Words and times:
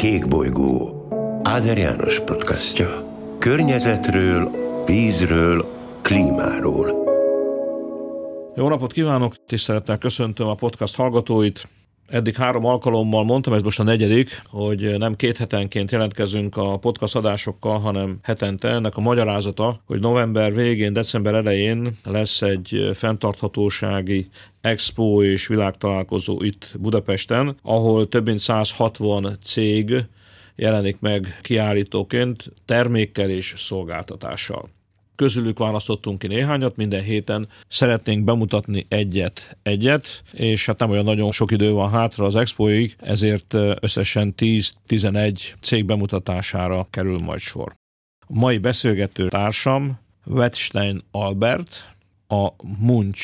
Kékbolygó 0.00 1.06
Áder 1.42 1.78
János 1.78 2.20
podcastja. 2.20 2.88
Környezetről, 3.38 4.50
vízről, 4.86 5.66
klímáról. 6.02 7.04
Jó 8.56 8.68
napot 8.68 8.92
kívánok, 8.92 9.44
tisztelettel 9.46 9.98
köszöntöm 9.98 10.46
a 10.46 10.54
podcast 10.54 10.96
hallgatóit. 10.96 11.68
Eddig 12.10 12.34
három 12.34 12.64
alkalommal 12.64 13.24
mondtam, 13.24 13.52
ez 13.52 13.62
most 13.62 13.80
a 13.80 13.82
negyedik, 13.82 14.42
hogy 14.46 14.98
nem 14.98 15.14
két 15.16 15.36
hetenként 15.36 15.90
jelentkezünk 15.90 16.56
a 16.56 16.76
podcast 16.76 17.16
adásokkal, 17.16 17.78
hanem 17.78 18.18
hetente. 18.22 18.68
Ennek 18.68 18.96
a 18.96 19.00
magyarázata, 19.00 19.80
hogy 19.86 20.00
november 20.00 20.54
végén, 20.54 20.92
december 20.92 21.34
elején 21.34 21.98
lesz 22.04 22.42
egy 22.42 22.90
fenntarthatósági 22.94 24.26
expo 24.60 25.22
és 25.22 25.46
világtalálkozó 25.46 26.42
itt 26.42 26.66
Budapesten, 26.78 27.56
ahol 27.62 28.08
több 28.08 28.26
mint 28.26 28.38
160 28.38 29.36
cég 29.42 30.04
jelenik 30.56 31.00
meg 31.00 31.38
kiállítóként 31.42 32.52
termékkel 32.64 33.30
és 33.30 33.54
szolgáltatással 33.56 34.68
közülük 35.20 35.58
választottunk 35.58 36.18
ki 36.18 36.26
néhányat, 36.26 36.76
minden 36.76 37.02
héten 37.02 37.48
szeretnénk 37.68 38.24
bemutatni 38.24 38.86
egyet, 38.88 39.56
egyet, 39.62 40.22
és 40.32 40.66
hát 40.66 40.78
nem 40.78 40.90
olyan 40.90 41.04
nagyon 41.04 41.32
sok 41.32 41.50
idő 41.50 41.72
van 41.72 41.90
hátra 41.90 42.24
az 42.24 42.34
expoig, 42.34 42.96
ezért 42.98 43.54
összesen 43.80 44.34
10-11 44.36 45.40
cég 45.60 45.84
bemutatására 45.84 46.86
kerül 46.90 47.18
majd 47.18 47.40
sor. 47.40 47.74
A 48.20 48.38
mai 48.38 48.58
beszélgető 48.58 49.28
társam 49.28 49.98
Wettstein 50.26 51.02
Albert, 51.10 51.94
a 52.28 52.48
Munch 52.78 53.20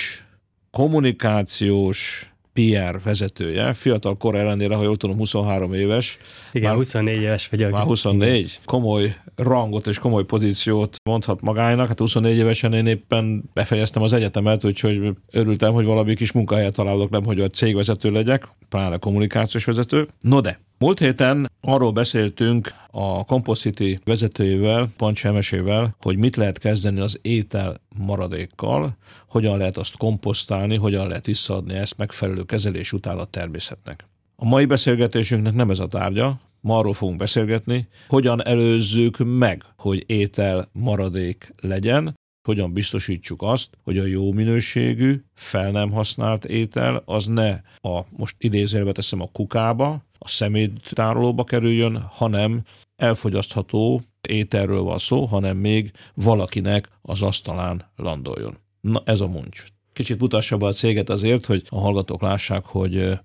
kommunikációs 0.70 2.30
PR 2.52 3.02
vezetője, 3.02 3.72
fiatal 3.72 4.16
kor 4.16 4.34
ellenére, 4.34 4.74
ha 4.74 4.82
jól 4.82 4.96
tudom, 4.96 5.16
23 5.16 5.72
éves. 5.72 6.18
Igen, 6.52 6.68
már, 6.68 6.76
24 6.76 7.20
éves 7.20 7.48
vagyok. 7.48 7.70
Már 7.70 7.82
24. 7.82 8.60
Komoly 8.64 9.16
rangot 9.36 9.86
és 9.86 9.98
komoly 9.98 10.24
pozíciót 10.24 10.96
mondhat 11.04 11.40
magának. 11.40 11.88
Hát 11.88 11.98
24 11.98 12.36
évesen 12.36 12.72
én 12.72 12.86
éppen 12.86 13.50
befejeztem 13.52 14.02
az 14.02 14.12
egyetemet, 14.12 14.64
úgyhogy 14.64 15.10
örültem, 15.30 15.72
hogy 15.72 15.84
valami 15.84 16.14
kis 16.14 16.32
munkahelyet 16.32 16.74
találok, 16.74 17.10
nem 17.10 17.24
hogy 17.24 17.40
a 17.40 17.48
cégvezető 17.48 18.10
legyek, 18.10 18.48
pláne 18.68 18.96
kommunikációs 18.96 19.64
vezető. 19.64 20.08
No 20.20 20.40
de, 20.40 20.60
Múlt 20.78 20.98
héten 20.98 21.50
arról 21.60 21.92
beszéltünk 21.92 22.68
a 22.90 23.24
Compositi 23.24 24.00
vezetőjével, 24.04 24.88
Pancs 24.96 25.26
Emesével, 25.26 25.96
hogy 26.00 26.16
mit 26.16 26.36
lehet 26.36 26.58
kezdeni 26.58 27.00
az 27.00 27.18
étel 27.22 27.80
maradékkal, 27.98 28.96
hogyan 29.28 29.58
lehet 29.58 29.76
azt 29.76 29.96
komposztálni, 29.96 30.76
hogyan 30.76 31.08
lehet 31.08 31.26
visszaadni 31.26 31.74
ezt 31.74 31.96
megfelelő 31.96 32.42
kezelés 32.42 32.92
után 32.92 33.18
a 33.18 33.24
természetnek. 33.24 34.06
A 34.36 34.44
mai 34.44 34.64
beszélgetésünknek 34.64 35.54
nem 35.54 35.70
ez 35.70 35.78
a 35.78 35.86
tárgya, 35.86 36.40
ma 36.66 36.78
arról 36.78 36.92
fogunk 36.92 37.18
beszélgetni, 37.18 37.88
hogyan 38.08 38.46
előzzük 38.46 39.16
meg, 39.18 39.64
hogy 39.76 40.04
étel 40.06 40.68
maradék 40.72 41.54
legyen, 41.60 42.14
hogyan 42.46 42.72
biztosítsuk 42.72 43.42
azt, 43.42 43.78
hogy 43.82 43.98
a 43.98 44.04
jó 44.04 44.32
minőségű, 44.32 45.20
fel 45.34 45.70
nem 45.70 45.90
használt 45.90 46.44
étel 46.44 47.02
az 47.04 47.26
ne 47.26 47.50
a, 47.80 48.00
most 48.10 48.36
idézélve 48.38 48.92
teszem 48.92 49.20
a 49.20 49.30
kukába, 49.32 50.04
a 50.18 50.28
szeméttárolóba 50.28 51.44
kerüljön, 51.44 52.06
hanem 52.10 52.62
elfogyasztható 52.96 54.02
ételről 54.28 54.82
van 54.82 54.98
szó, 54.98 55.24
hanem 55.24 55.56
még 55.56 55.90
valakinek 56.14 56.88
az 57.02 57.22
asztalán 57.22 57.90
landoljon. 57.96 58.58
Na 58.80 59.02
ez 59.04 59.20
a 59.20 59.26
muncs. 59.26 59.64
Kicsit 59.92 60.20
mutassa 60.20 60.56
be 60.56 60.66
a 60.66 60.72
céget 60.72 61.10
azért, 61.10 61.46
hogy 61.46 61.62
a 61.68 61.78
hallgatók 61.78 62.22
lássák, 62.22 62.64
hogy 62.64 63.18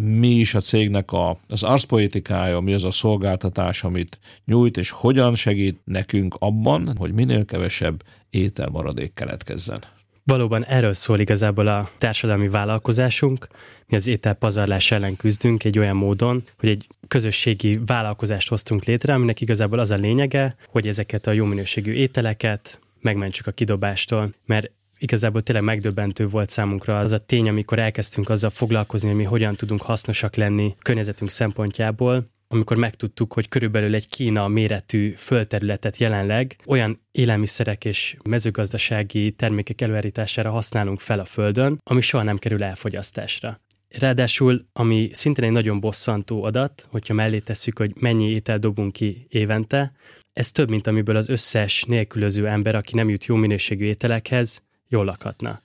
mi 0.00 0.28
is 0.28 0.54
a 0.54 0.60
cégnek 0.60 1.12
a, 1.12 1.38
az 1.48 1.62
arszpoetikája, 1.62 2.60
mi 2.60 2.72
az 2.72 2.84
a 2.84 2.90
szolgáltatás, 2.90 3.84
amit 3.84 4.18
nyújt, 4.44 4.76
és 4.76 4.90
hogyan 4.90 5.34
segít 5.34 5.80
nekünk 5.84 6.34
abban, 6.38 6.96
hogy 6.96 7.12
minél 7.12 7.44
kevesebb 7.44 8.02
ételmaradék 8.30 9.14
keletkezzen. 9.14 9.78
Valóban 10.24 10.64
erről 10.64 10.92
szól 10.92 11.20
igazából 11.20 11.66
a 11.66 11.90
társadalmi 11.98 12.48
vállalkozásunk. 12.48 13.48
Mi 13.86 13.96
az 13.96 14.06
ételpazarlás 14.06 14.90
ellen 14.90 15.16
küzdünk 15.16 15.64
egy 15.64 15.78
olyan 15.78 15.96
módon, 15.96 16.42
hogy 16.58 16.68
egy 16.68 16.86
közösségi 17.08 17.78
vállalkozást 17.86 18.48
hoztunk 18.48 18.84
létre, 18.84 19.14
aminek 19.14 19.40
igazából 19.40 19.78
az 19.78 19.90
a 19.90 19.96
lényege, 19.96 20.56
hogy 20.68 20.86
ezeket 20.86 21.26
a 21.26 21.32
jó 21.32 21.44
minőségű 21.44 21.92
ételeket 21.92 22.80
megmentsük 23.00 23.46
a 23.46 23.50
kidobástól, 23.50 24.34
mert 24.46 24.70
igazából 24.98 25.42
tényleg 25.42 25.64
megdöbbentő 25.64 26.28
volt 26.28 26.48
számunkra 26.48 26.98
az 26.98 27.12
a 27.12 27.18
tény, 27.18 27.48
amikor 27.48 27.78
elkezdtünk 27.78 28.28
azzal 28.28 28.50
foglalkozni, 28.50 29.08
hogy 29.08 29.16
mi 29.16 29.24
hogyan 29.24 29.54
tudunk 29.54 29.82
hasznosak 29.82 30.36
lenni 30.36 30.74
környezetünk 30.78 31.30
szempontjából, 31.30 32.30
amikor 32.48 32.76
megtudtuk, 32.76 33.32
hogy 33.32 33.48
körülbelül 33.48 33.94
egy 33.94 34.08
Kína 34.08 34.48
méretű 34.48 35.10
földterületet 35.10 35.96
jelenleg 35.96 36.56
olyan 36.66 37.00
élelmiszerek 37.10 37.84
és 37.84 38.16
mezőgazdasági 38.28 39.32
termékek 39.32 39.80
előállítására 39.80 40.50
használunk 40.50 41.00
fel 41.00 41.18
a 41.18 41.24
Földön, 41.24 41.80
ami 41.84 42.00
soha 42.00 42.22
nem 42.22 42.38
kerül 42.38 42.62
elfogyasztásra. 42.62 43.60
Ráadásul, 43.88 44.66
ami 44.72 45.10
szintén 45.12 45.44
egy 45.44 45.50
nagyon 45.50 45.80
bosszantó 45.80 46.42
adat, 46.42 46.88
hogyha 46.90 47.14
mellé 47.14 47.38
tesszük, 47.38 47.78
hogy 47.78 47.92
mennyi 47.94 48.30
étel 48.30 48.58
dobunk 48.58 48.92
ki 48.92 49.26
évente, 49.28 49.92
ez 50.32 50.52
több, 50.52 50.68
mint 50.68 50.86
amiből 50.86 51.16
az 51.16 51.28
összes 51.28 51.84
nélkülöző 51.84 52.46
ember, 52.46 52.74
aki 52.74 52.94
nem 52.94 53.08
jut 53.08 53.24
jó 53.24 53.36
minőségű 53.36 53.84
ételekhez, 53.84 54.62
jól 54.88 55.04
lakhatna. 55.04 55.60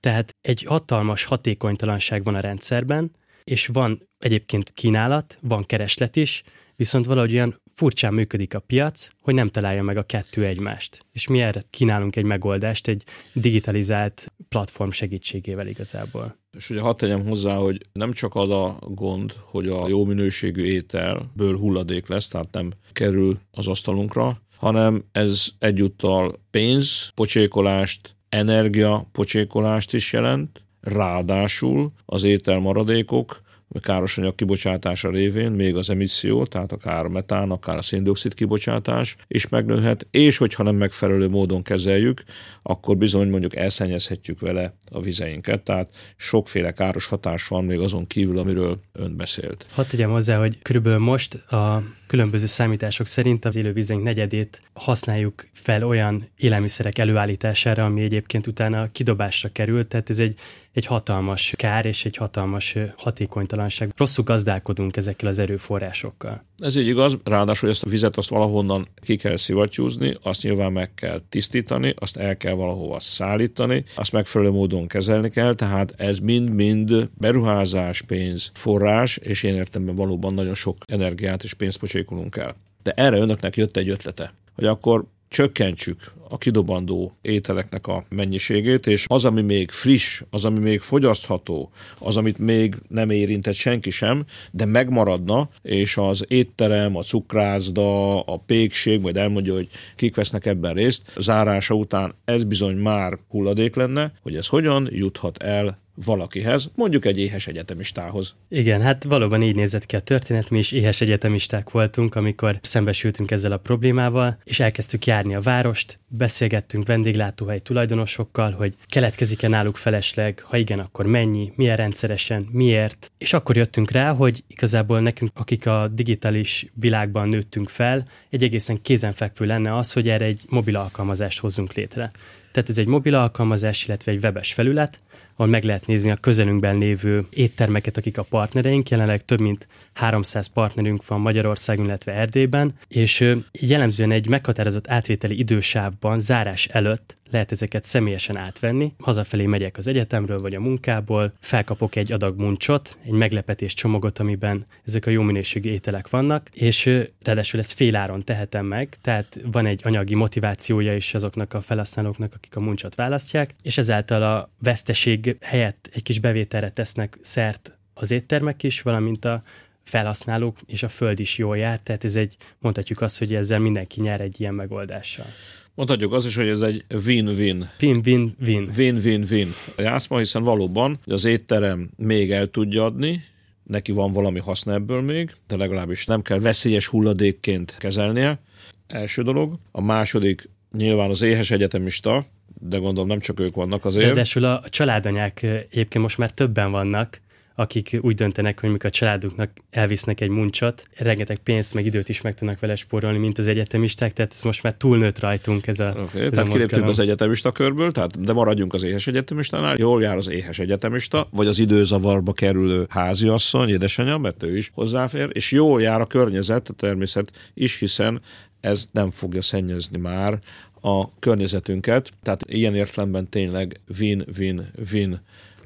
Tehát 0.00 0.36
egy 0.40 0.62
hatalmas 0.62 1.24
hatékonytalanság 1.24 2.24
van 2.24 2.34
a 2.34 2.40
rendszerben, 2.40 3.10
és 3.44 3.66
van 3.66 4.08
egyébként 4.18 4.70
kínálat, 4.70 5.38
van 5.40 5.64
kereslet 5.64 6.16
is, 6.16 6.42
viszont 6.76 7.06
valahogy 7.06 7.32
olyan 7.32 7.60
furcsán 7.74 8.14
működik 8.14 8.54
a 8.54 8.58
piac, 8.58 9.08
hogy 9.20 9.34
nem 9.34 9.48
találja 9.48 9.82
meg 9.82 9.96
a 9.96 10.02
kettő 10.02 10.44
egymást. 10.44 11.06
És 11.12 11.28
mi 11.28 11.40
erre 11.40 11.62
kínálunk 11.70 12.16
egy 12.16 12.24
megoldást, 12.24 12.88
egy 12.88 13.02
digitalizált 13.32 14.32
platform 14.48 14.90
segítségével 14.90 15.66
igazából. 15.66 16.36
És 16.56 16.70
ugye 16.70 16.80
hadd 16.80 16.96
tegyem 16.96 17.26
hozzá, 17.26 17.56
hogy 17.56 17.80
nem 17.92 18.12
csak 18.12 18.34
az 18.34 18.50
a 18.50 18.78
gond, 18.80 19.32
hogy 19.40 19.66
a 19.66 19.88
jó 19.88 20.04
minőségű 20.04 20.64
ételből 20.64 21.58
hulladék 21.58 22.08
lesz, 22.08 22.28
tehát 22.28 22.52
nem 22.52 22.72
kerül 22.92 23.38
az 23.50 23.66
asztalunkra, 23.66 24.42
hanem 24.56 25.04
ez 25.12 25.46
egyúttal 25.58 26.36
pénz, 26.50 27.10
pocsékolást, 27.14 28.16
energia 28.34 29.08
pocsékolást 29.12 29.94
is 29.94 30.12
jelent, 30.12 30.62
ráadásul 30.80 31.92
az 32.06 32.22
ételmaradékok 32.22 33.42
káros 33.80 34.18
anyag 34.18 34.34
kibocsátása 34.34 35.10
révén 35.10 35.50
még 35.50 35.76
az 35.76 35.90
emisszió, 35.90 36.46
tehát 36.46 36.72
akár 36.72 37.04
a 37.04 37.08
metán, 37.08 37.50
akár 37.50 37.76
a 37.76 37.82
széndiokszid 37.82 38.34
kibocsátás 38.34 39.16
is 39.28 39.48
megnőhet, 39.48 40.06
és 40.10 40.36
hogyha 40.36 40.62
nem 40.62 40.76
megfelelő 40.76 41.28
módon 41.28 41.62
kezeljük, 41.62 42.22
akkor 42.62 42.96
bizony 42.96 43.28
mondjuk 43.28 43.56
elszennyezhetjük 43.56 44.40
vele 44.40 44.74
a 44.90 45.00
vizeinket, 45.00 45.62
tehát 45.62 45.90
sokféle 46.16 46.72
káros 46.72 47.06
hatás 47.06 47.48
van 47.48 47.64
még 47.64 47.78
azon 47.78 48.06
kívül, 48.06 48.38
amiről 48.38 48.80
ön 48.92 49.16
beszélt. 49.16 49.66
Hadd 49.72 49.86
tegyem 49.86 50.10
hozzá, 50.10 50.38
hogy 50.38 50.58
körülbelül 50.62 50.98
most 50.98 51.34
a 51.34 51.82
különböző 52.06 52.46
számítások 52.46 53.06
szerint 53.06 53.44
az 53.44 53.56
élővizeink 53.56 54.02
negyedét 54.02 54.62
használjuk 54.72 55.46
fel 55.52 55.82
olyan 55.82 56.28
élelmiszerek 56.36 56.98
előállítására, 56.98 57.84
ami 57.84 58.02
egyébként 58.02 58.46
utána 58.46 58.92
kidobásra 58.92 59.48
került, 59.52 59.88
tehát 59.88 60.10
ez 60.10 60.18
egy, 60.18 60.38
egy 60.74 60.86
hatalmas 60.86 61.54
kár 61.56 61.86
és 61.86 62.04
egy 62.04 62.16
hatalmas 62.16 62.76
hatékonytalanság. 62.96 63.92
Rosszul 63.96 64.24
gazdálkodunk 64.24 64.96
ezekkel 64.96 65.28
az 65.28 65.38
erőforrásokkal. 65.38 66.44
Ez 66.56 66.76
így 66.76 66.86
igaz, 66.86 67.16
ráadásul 67.24 67.68
ezt 67.68 67.82
a 67.84 67.88
vizet 67.88 68.16
azt 68.16 68.28
valahonnan 68.28 68.88
ki 69.00 69.16
kell 69.16 69.36
szivattyúzni, 69.36 70.16
azt 70.22 70.42
nyilván 70.42 70.72
meg 70.72 70.94
kell 70.94 71.20
tisztítani, 71.28 71.94
azt 71.98 72.16
el 72.16 72.36
kell 72.36 72.54
valahova 72.54 73.00
szállítani, 73.00 73.84
azt 73.94 74.12
megfelelő 74.12 74.50
módon 74.50 74.86
kezelni 74.86 75.30
kell, 75.30 75.54
tehát 75.54 75.94
ez 75.96 76.18
mind-mind 76.18 77.08
beruházás, 77.18 78.02
pénz, 78.02 78.50
forrás, 78.54 79.16
és 79.16 79.42
én 79.42 79.54
értem 79.54 79.84
valóban 79.84 80.34
nagyon 80.34 80.54
sok 80.54 80.76
energiát 80.86 81.44
és 81.44 81.54
pénzt 81.54 81.78
pocsékolunk 81.78 82.36
el. 82.36 82.56
De 82.82 82.92
erre 82.92 83.16
önöknek 83.16 83.56
jött 83.56 83.76
egy 83.76 83.88
ötlete, 83.88 84.34
hogy 84.54 84.64
akkor 84.64 85.04
csökkentsük 85.34 86.12
a 86.28 86.38
kidobandó 86.38 87.16
ételeknek 87.22 87.86
a 87.86 88.04
mennyiségét, 88.08 88.86
és 88.86 89.04
az, 89.08 89.24
ami 89.24 89.42
még 89.42 89.70
friss, 89.70 90.22
az, 90.30 90.44
ami 90.44 90.58
még 90.58 90.80
fogyasztható, 90.80 91.70
az, 91.98 92.16
amit 92.16 92.38
még 92.38 92.74
nem 92.88 93.10
érintett 93.10 93.54
senki 93.54 93.90
sem, 93.90 94.24
de 94.50 94.64
megmaradna, 94.64 95.48
és 95.62 95.96
az 95.96 96.24
étterem, 96.28 96.96
a 96.96 97.02
cukrászda, 97.02 98.20
a 98.20 98.36
pékség, 98.36 99.00
majd 99.00 99.16
elmondja, 99.16 99.54
hogy 99.54 99.68
kik 99.96 100.14
vesznek 100.14 100.46
ebben 100.46 100.74
részt, 100.74 101.12
zárása 101.16 101.74
után 101.74 102.14
ez 102.24 102.44
bizony 102.44 102.76
már 102.76 103.18
hulladék 103.28 103.74
lenne, 103.74 104.12
hogy 104.22 104.36
ez 104.36 104.46
hogyan 104.46 104.88
juthat 104.90 105.42
el 105.42 105.82
valakihez, 105.94 106.70
mondjuk 106.74 107.04
egy 107.04 107.20
éhes 107.20 107.46
egyetemistához. 107.46 108.34
Igen, 108.48 108.82
hát 108.82 109.04
valóban 109.04 109.42
így 109.42 109.56
nézett 109.56 109.86
ki 109.86 109.96
a 109.96 110.00
történet, 110.00 110.50
mi 110.50 110.58
is 110.58 110.72
éhes 110.72 111.00
egyetemisták 111.00 111.70
voltunk, 111.70 112.14
amikor 112.14 112.58
szembesültünk 112.62 113.30
ezzel 113.30 113.52
a 113.52 113.56
problémával, 113.56 114.38
és 114.44 114.60
elkezdtük 114.60 115.06
járni 115.06 115.34
a 115.34 115.40
várost, 115.40 115.98
beszélgettünk 116.08 116.86
vendéglátóhely 116.86 117.58
tulajdonosokkal, 117.58 118.52
hogy 118.52 118.74
keletkezik-e 118.86 119.48
náluk 119.48 119.76
felesleg, 119.76 120.40
ha 120.44 120.56
igen, 120.56 120.78
akkor 120.78 121.06
mennyi, 121.06 121.52
milyen 121.56 121.76
rendszeresen, 121.76 122.48
miért. 122.50 123.12
És 123.18 123.32
akkor 123.32 123.56
jöttünk 123.56 123.90
rá, 123.90 124.12
hogy 124.12 124.44
igazából 124.46 125.00
nekünk, 125.00 125.30
akik 125.34 125.66
a 125.66 125.88
digitális 125.92 126.66
világban 126.74 127.28
nőttünk 127.28 127.68
fel, 127.68 128.04
egy 128.30 128.42
egészen 128.42 128.82
kézenfekvő 128.82 129.46
lenne 129.46 129.76
az, 129.76 129.92
hogy 129.92 130.08
erre 130.08 130.24
egy 130.24 130.42
mobil 130.48 130.76
alkalmazást 130.76 131.38
hozzunk 131.38 131.72
létre. 131.72 132.12
Tehát 132.52 132.68
ez 132.68 132.78
egy 132.78 132.86
mobil 132.86 133.14
alkalmazás, 133.14 133.86
illetve 133.86 134.12
egy 134.12 134.22
webes 134.22 134.52
felület, 134.52 135.00
ahol 135.36 135.50
meg 135.50 135.64
lehet 135.64 135.86
nézni 135.86 136.10
a 136.10 136.16
közelünkben 136.16 136.78
lévő 136.78 137.26
éttermeket, 137.30 137.96
akik 137.96 138.18
a 138.18 138.22
partnereink. 138.22 138.88
Jelenleg 138.88 139.24
több 139.24 139.40
mint 139.40 139.66
300 139.92 140.46
partnerünk 140.46 141.06
van 141.06 141.20
Magyarországon, 141.20 141.84
illetve 141.84 142.12
Erdélyben, 142.12 142.74
és 142.88 143.34
jellemzően 143.52 144.12
egy 144.12 144.28
meghatározott 144.28 144.88
átvételi 144.88 145.38
idősávban, 145.38 146.20
zárás 146.20 146.66
előtt 146.66 147.16
lehet 147.34 147.52
ezeket 147.52 147.84
személyesen 147.84 148.36
átvenni. 148.36 148.92
Hazafelé 148.98 149.46
megyek 149.46 149.76
az 149.76 149.86
egyetemről 149.86 150.38
vagy 150.38 150.54
a 150.54 150.60
munkából, 150.60 151.32
felkapok 151.40 151.96
egy 151.96 152.12
adag 152.12 152.38
muncsot, 152.38 152.98
egy 153.04 153.12
meglepetés 153.12 153.74
csomagot, 153.74 154.18
amiben 154.18 154.66
ezek 154.84 155.06
a 155.06 155.10
jó 155.10 155.22
minőségű 155.22 155.70
ételek 155.70 156.08
vannak, 156.08 156.48
és 156.52 156.90
ráadásul 157.22 157.60
ezt 157.60 157.72
féláron 157.72 158.24
tehetem 158.24 158.66
meg, 158.66 158.96
tehát 159.00 159.40
van 159.52 159.66
egy 159.66 159.80
anyagi 159.84 160.14
motivációja 160.14 160.96
is 160.96 161.14
azoknak 161.14 161.54
a 161.54 161.60
felhasználóknak, 161.60 162.34
akik 162.34 162.56
a 162.56 162.60
muncsot 162.60 162.94
választják, 162.94 163.54
és 163.62 163.78
ezáltal 163.78 164.22
a 164.22 164.50
veszteség 164.58 165.36
helyett 165.40 165.90
egy 165.92 166.02
kis 166.02 166.18
bevételre 166.18 166.70
tesznek 166.70 167.18
szert 167.22 167.78
az 167.94 168.10
éttermek 168.10 168.62
is, 168.62 168.82
valamint 168.82 169.24
a 169.24 169.42
felhasználók 169.84 170.58
és 170.66 170.82
a 170.82 170.88
föld 170.88 171.20
is 171.20 171.38
jól 171.38 171.56
jár, 171.56 171.78
tehát 171.78 172.04
ez 172.04 172.16
egy, 172.16 172.36
mondhatjuk 172.58 173.00
azt, 173.00 173.18
hogy 173.18 173.34
ezzel 173.34 173.58
mindenki 173.58 174.00
nyer 174.00 174.20
egy 174.20 174.40
ilyen 174.40 174.54
megoldással. 174.54 175.26
Mondhatjuk 175.74 176.12
azt 176.12 176.26
is, 176.26 176.36
hogy 176.36 176.48
ez 176.48 176.60
egy 176.60 176.84
win-win. 177.04 177.68
Win-win-win. 177.80 178.70
Win-win-win. 178.76 179.52
A 179.76 179.82
játszma, 179.82 180.18
hiszen 180.18 180.42
valóban 180.42 180.98
az 181.06 181.24
étterem 181.24 181.90
még 181.96 182.30
el 182.30 182.46
tudja 182.46 182.84
adni, 182.84 183.24
neki 183.62 183.92
van 183.92 184.12
valami 184.12 184.38
haszna 184.38 184.72
ebből 184.72 185.00
még, 185.02 185.30
de 185.46 185.56
legalábbis 185.56 186.06
nem 186.06 186.22
kell 186.22 186.38
veszélyes 186.38 186.86
hulladékként 186.86 187.76
kezelnie. 187.78 188.40
Első 188.86 189.22
dolog. 189.22 189.58
A 189.70 189.80
második 189.80 190.48
nyilván 190.72 191.10
az 191.10 191.22
éhes 191.22 191.50
egyetemista, 191.50 192.26
de 192.60 192.76
gondolom 192.76 193.08
nem 193.08 193.20
csak 193.20 193.40
ők 193.40 193.54
vannak 193.54 193.84
azért. 193.84 194.06
Ráadásul 194.06 194.44
a 194.44 194.62
családanyák 194.68 195.42
egyébként 195.42 196.04
most 196.04 196.18
már 196.18 196.30
többen 196.30 196.70
vannak, 196.70 197.20
akik 197.54 197.98
úgy 198.00 198.14
döntenek, 198.14 198.60
hogy 198.60 198.70
mikor 198.70 198.86
a 198.86 198.92
családuknak 198.92 199.50
elvisznek 199.70 200.20
egy 200.20 200.28
muncsot, 200.28 200.88
rengeteg 200.96 201.38
pénzt 201.38 201.74
meg 201.74 201.84
időt 201.84 202.08
is 202.08 202.20
meg 202.20 202.34
tudnak 202.34 202.60
vele 202.60 202.76
spórolni, 202.76 203.18
mint 203.18 203.38
az 203.38 203.46
egyetemisták, 203.46 204.12
tehát 204.12 204.32
ez 204.32 204.42
most 204.42 204.62
már 204.62 204.74
túlnőtt 204.74 205.18
rajtunk 205.18 205.66
ez 205.66 205.80
a 205.80 205.94
okay, 205.98 206.20
ez 206.20 206.30
Tehát 206.30 206.48
kiléptünk 206.48 206.88
az 206.88 206.98
egyetemista 206.98 207.52
körből, 207.52 207.90
tehát 207.92 208.24
de 208.24 208.32
maradjunk 208.32 208.74
az 208.74 208.82
éhes 208.82 209.06
egyetemistánál, 209.06 209.76
jól 209.78 210.02
jár 210.02 210.16
az 210.16 210.28
éhes 210.28 210.58
egyetemista, 210.58 211.28
vagy 211.30 211.46
az 211.46 211.58
időzavarba 211.58 212.32
kerülő 212.32 212.86
háziasszony, 212.88 213.68
édesanyja, 213.68 214.18
mert 214.18 214.42
ő 214.42 214.56
is 214.56 214.70
hozzáfér, 214.74 215.30
és 215.32 215.52
jól 215.52 215.82
jár 215.82 216.00
a 216.00 216.06
környezet, 216.06 216.68
a 216.68 216.72
természet 216.72 217.30
is, 217.54 217.78
hiszen 217.78 218.20
ez 218.60 218.86
nem 218.92 219.10
fogja 219.10 219.42
szennyezni 219.42 219.98
már 219.98 220.38
a 220.80 221.18
környezetünket, 221.18 222.12
tehát 222.22 222.44
ilyen 222.46 222.74
értelemben 222.74 223.28
tényleg 223.28 223.80
win-win-win 223.98 225.20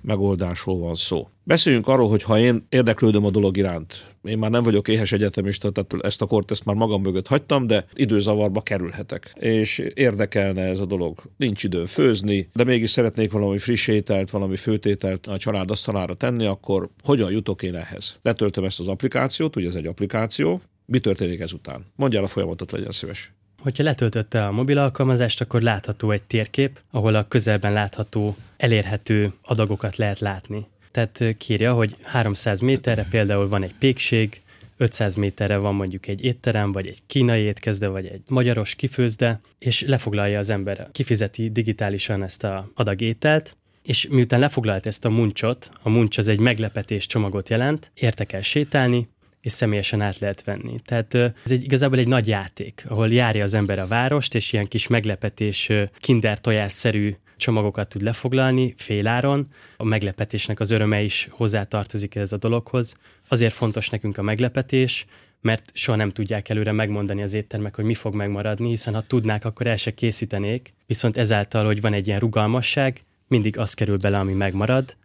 megoldásról 0.09 0.79
van 0.79 0.95
szó. 0.95 1.29
Beszéljünk 1.45 1.89
arról, 1.89 2.09
hogy 2.09 2.23
ha 2.23 2.39
én 2.39 2.67
érdeklődöm 2.69 3.25
a 3.25 3.31
dolog 3.31 3.57
iránt, 3.57 4.17
én 4.23 4.39
már 4.39 4.51
nem 4.51 4.63
vagyok 4.63 4.89
éhes 4.89 5.13
egyetemista, 5.13 5.71
tehát 5.71 6.05
ezt 6.05 6.23
a 6.23 6.27
kort 6.27 6.51
ezt 6.51 6.65
már 6.65 6.77
magam 6.77 7.03
mögött 7.03 7.27
hagytam, 7.27 7.67
de 7.67 7.87
időzavarba 7.95 8.61
kerülhetek. 8.61 9.33
És 9.35 9.79
érdekelne 9.95 10.63
ez 10.63 10.81
a 10.81 10.85
dolog. 10.85 11.19
Nincs 11.37 11.65
idő 11.65 11.87
főzni, 11.87 12.49
de 12.53 12.65
mégis 12.65 12.91
szeretnék 12.91 13.33
valami 13.33 13.59
friss 13.59 13.87
ételt, 13.87 14.31
valami 14.31 14.57
főtételt 14.57 15.27
a 15.27 15.37
család 15.37 15.71
asztalára 15.71 16.15
tenni, 16.15 16.47
akkor 16.47 16.91
hogyan 17.03 17.31
jutok 17.31 17.63
én 17.63 17.75
ehhez? 17.75 18.19
Letöltöm 18.23 18.65
ezt 18.65 18.81
az 18.81 18.89
applikációt, 18.89 19.57
ugye 19.57 19.69
ez 19.69 19.75
egy 19.75 19.87
applikáció, 19.87 20.63
mi 20.87 20.99
történik 20.99 21.41
ezután? 21.41 21.85
Mondjál 21.97 22.25
a 22.25 22.27
folyamatot, 22.27 22.73
legyen 22.73 22.91
szíves. 22.91 23.33
Hogyha 23.63 23.83
letöltötte 23.83 24.47
a 24.47 24.53
mobil 24.53 24.79
alkalmazást, 24.79 25.41
akkor 25.41 25.63
látható 25.63 26.11
egy 26.11 26.25
térkép, 26.25 26.81
ahol 26.91 27.15
a 27.15 27.29
közelben 27.29 27.73
látható, 27.73 28.37
elérhető 28.57 29.33
adagokat 29.43 29.97
lehet 29.97 30.19
látni. 30.19 30.67
Tehát 30.91 31.25
kírja, 31.39 31.75
hogy 31.75 31.97
300 32.03 32.61
méterre 32.61 33.07
például 33.11 33.49
van 33.49 33.63
egy 33.63 33.75
pékség, 33.79 34.41
500 34.77 35.15
méterre 35.15 35.57
van 35.57 35.75
mondjuk 35.75 36.07
egy 36.07 36.25
étterem, 36.25 36.73
vagy 36.73 36.87
egy 36.87 36.99
kínai 37.07 37.43
étkezde, 37.43 37.89
vagy 37.89 38.07
egy 38.07 38.23
magyaros 38.29 38.75
kifőzde, 38.75 39.41
és 39.59 39.85
lefoglalja 39.87 40.39
az 40.39 40.51
ember, 40.51 40.89
kifizeti 40.93 41.51
digitálisan 41.51 42.23
ezt 42.23 42.45
a 42.45 42.71
adag 42.75 43.01
ételt, 43.01 43.57
és 43.83 44.07
miután 44.11 44.41
lefoglalt 44.41 44.87
ezt 44.87 45.05
a 45.05 45.11
muncsot, 45.11 45.71
a 45.83 45.89
muncs 45.89 46.19
az 46.19 46.29
egy 46.29 46.41
meglepetés 46.41 47.07
csomagot 47.07 47.49
jelent, 47.49 47.91
értek 47.95 48.33
el 48.33 48.43
sétálni, 48.43 49.09
és 49.43 49.53
személyesen 49.53 50.01
át 50.01 50.19
lehet 50.19 50.45
venni. 50.45 50.81
Tehát 50.85 51.15
ez 51.15 51.51
egy, 51.51 51.65
igazából 51.65 51.99
egy 51.99 52.09
nagy 52.09 52.29
játék, 52.29 52.85
ahol 52.89 53.13
járja 53.13 53.43
az 53.43 53.55
ember 53.55 53.79
a 53.79 53.87
várost, 53.87 54.35
és 54.35 54.53
ilyen 54.53 54.67
kis 54.67 54.87
meglepetés, 54.87 55.71
kinder 55.99 56.41
tojásszerű 56.41 57.15
csomagokat 57.37 57.89
tud 57.89 58.03
lefoglalni 58.03 58.75
féláron. 58.77 59.47
A 59.77 59.85
meglepetésnek 59.85 60.61
az 60.61 60.71
öröme 60.71 61.03
is 61.03 61.29
hozzátartozik 61.31 62.15
ez 62.15 62.33
a 62.33 62.37
dologhoz. 62.37 62.97
Azért 63.29 63.53
fontos 63.53 63.89
nekünk 63.89 64.19
a 64.19 64.23
meglepetés, 64.23 65.07
mert 65.41 65.71
soha 65.75 65.97
nem 65.97 66.11
tudják 66.11 66.49
előre 66.49 66.73
megmondani 66.73 67.23
az 67.23 67.35
éttermek, 67.35 67.75
hogy 67.75 67.85
mi 67.85 67.95
fog 67.95 68.15
megmaradni, 68.15 68.69
hiszen 68.69 68.95
ha 68.95 69.01
tudnák, 69.01 69.45
akkor 69.45 69.67
el 69.67 69.77
se 69.77 69.95
készítenék. 69.95 70.75
Viszont 70.87 71.17
ezáltal, 71.17 71.65
hogy 71.65 71.81
van 71.81 71.93
egy 71.93 72.07
ilyen 72.07 72.21
rugalmasság, 72.21 73.05
mindig 73.29 73.59
az 73.59 73.75
kerül 73.75 73.97
bele, 73.97 74.19
ami 74.19 74.33
megmarad, 74.33 74.97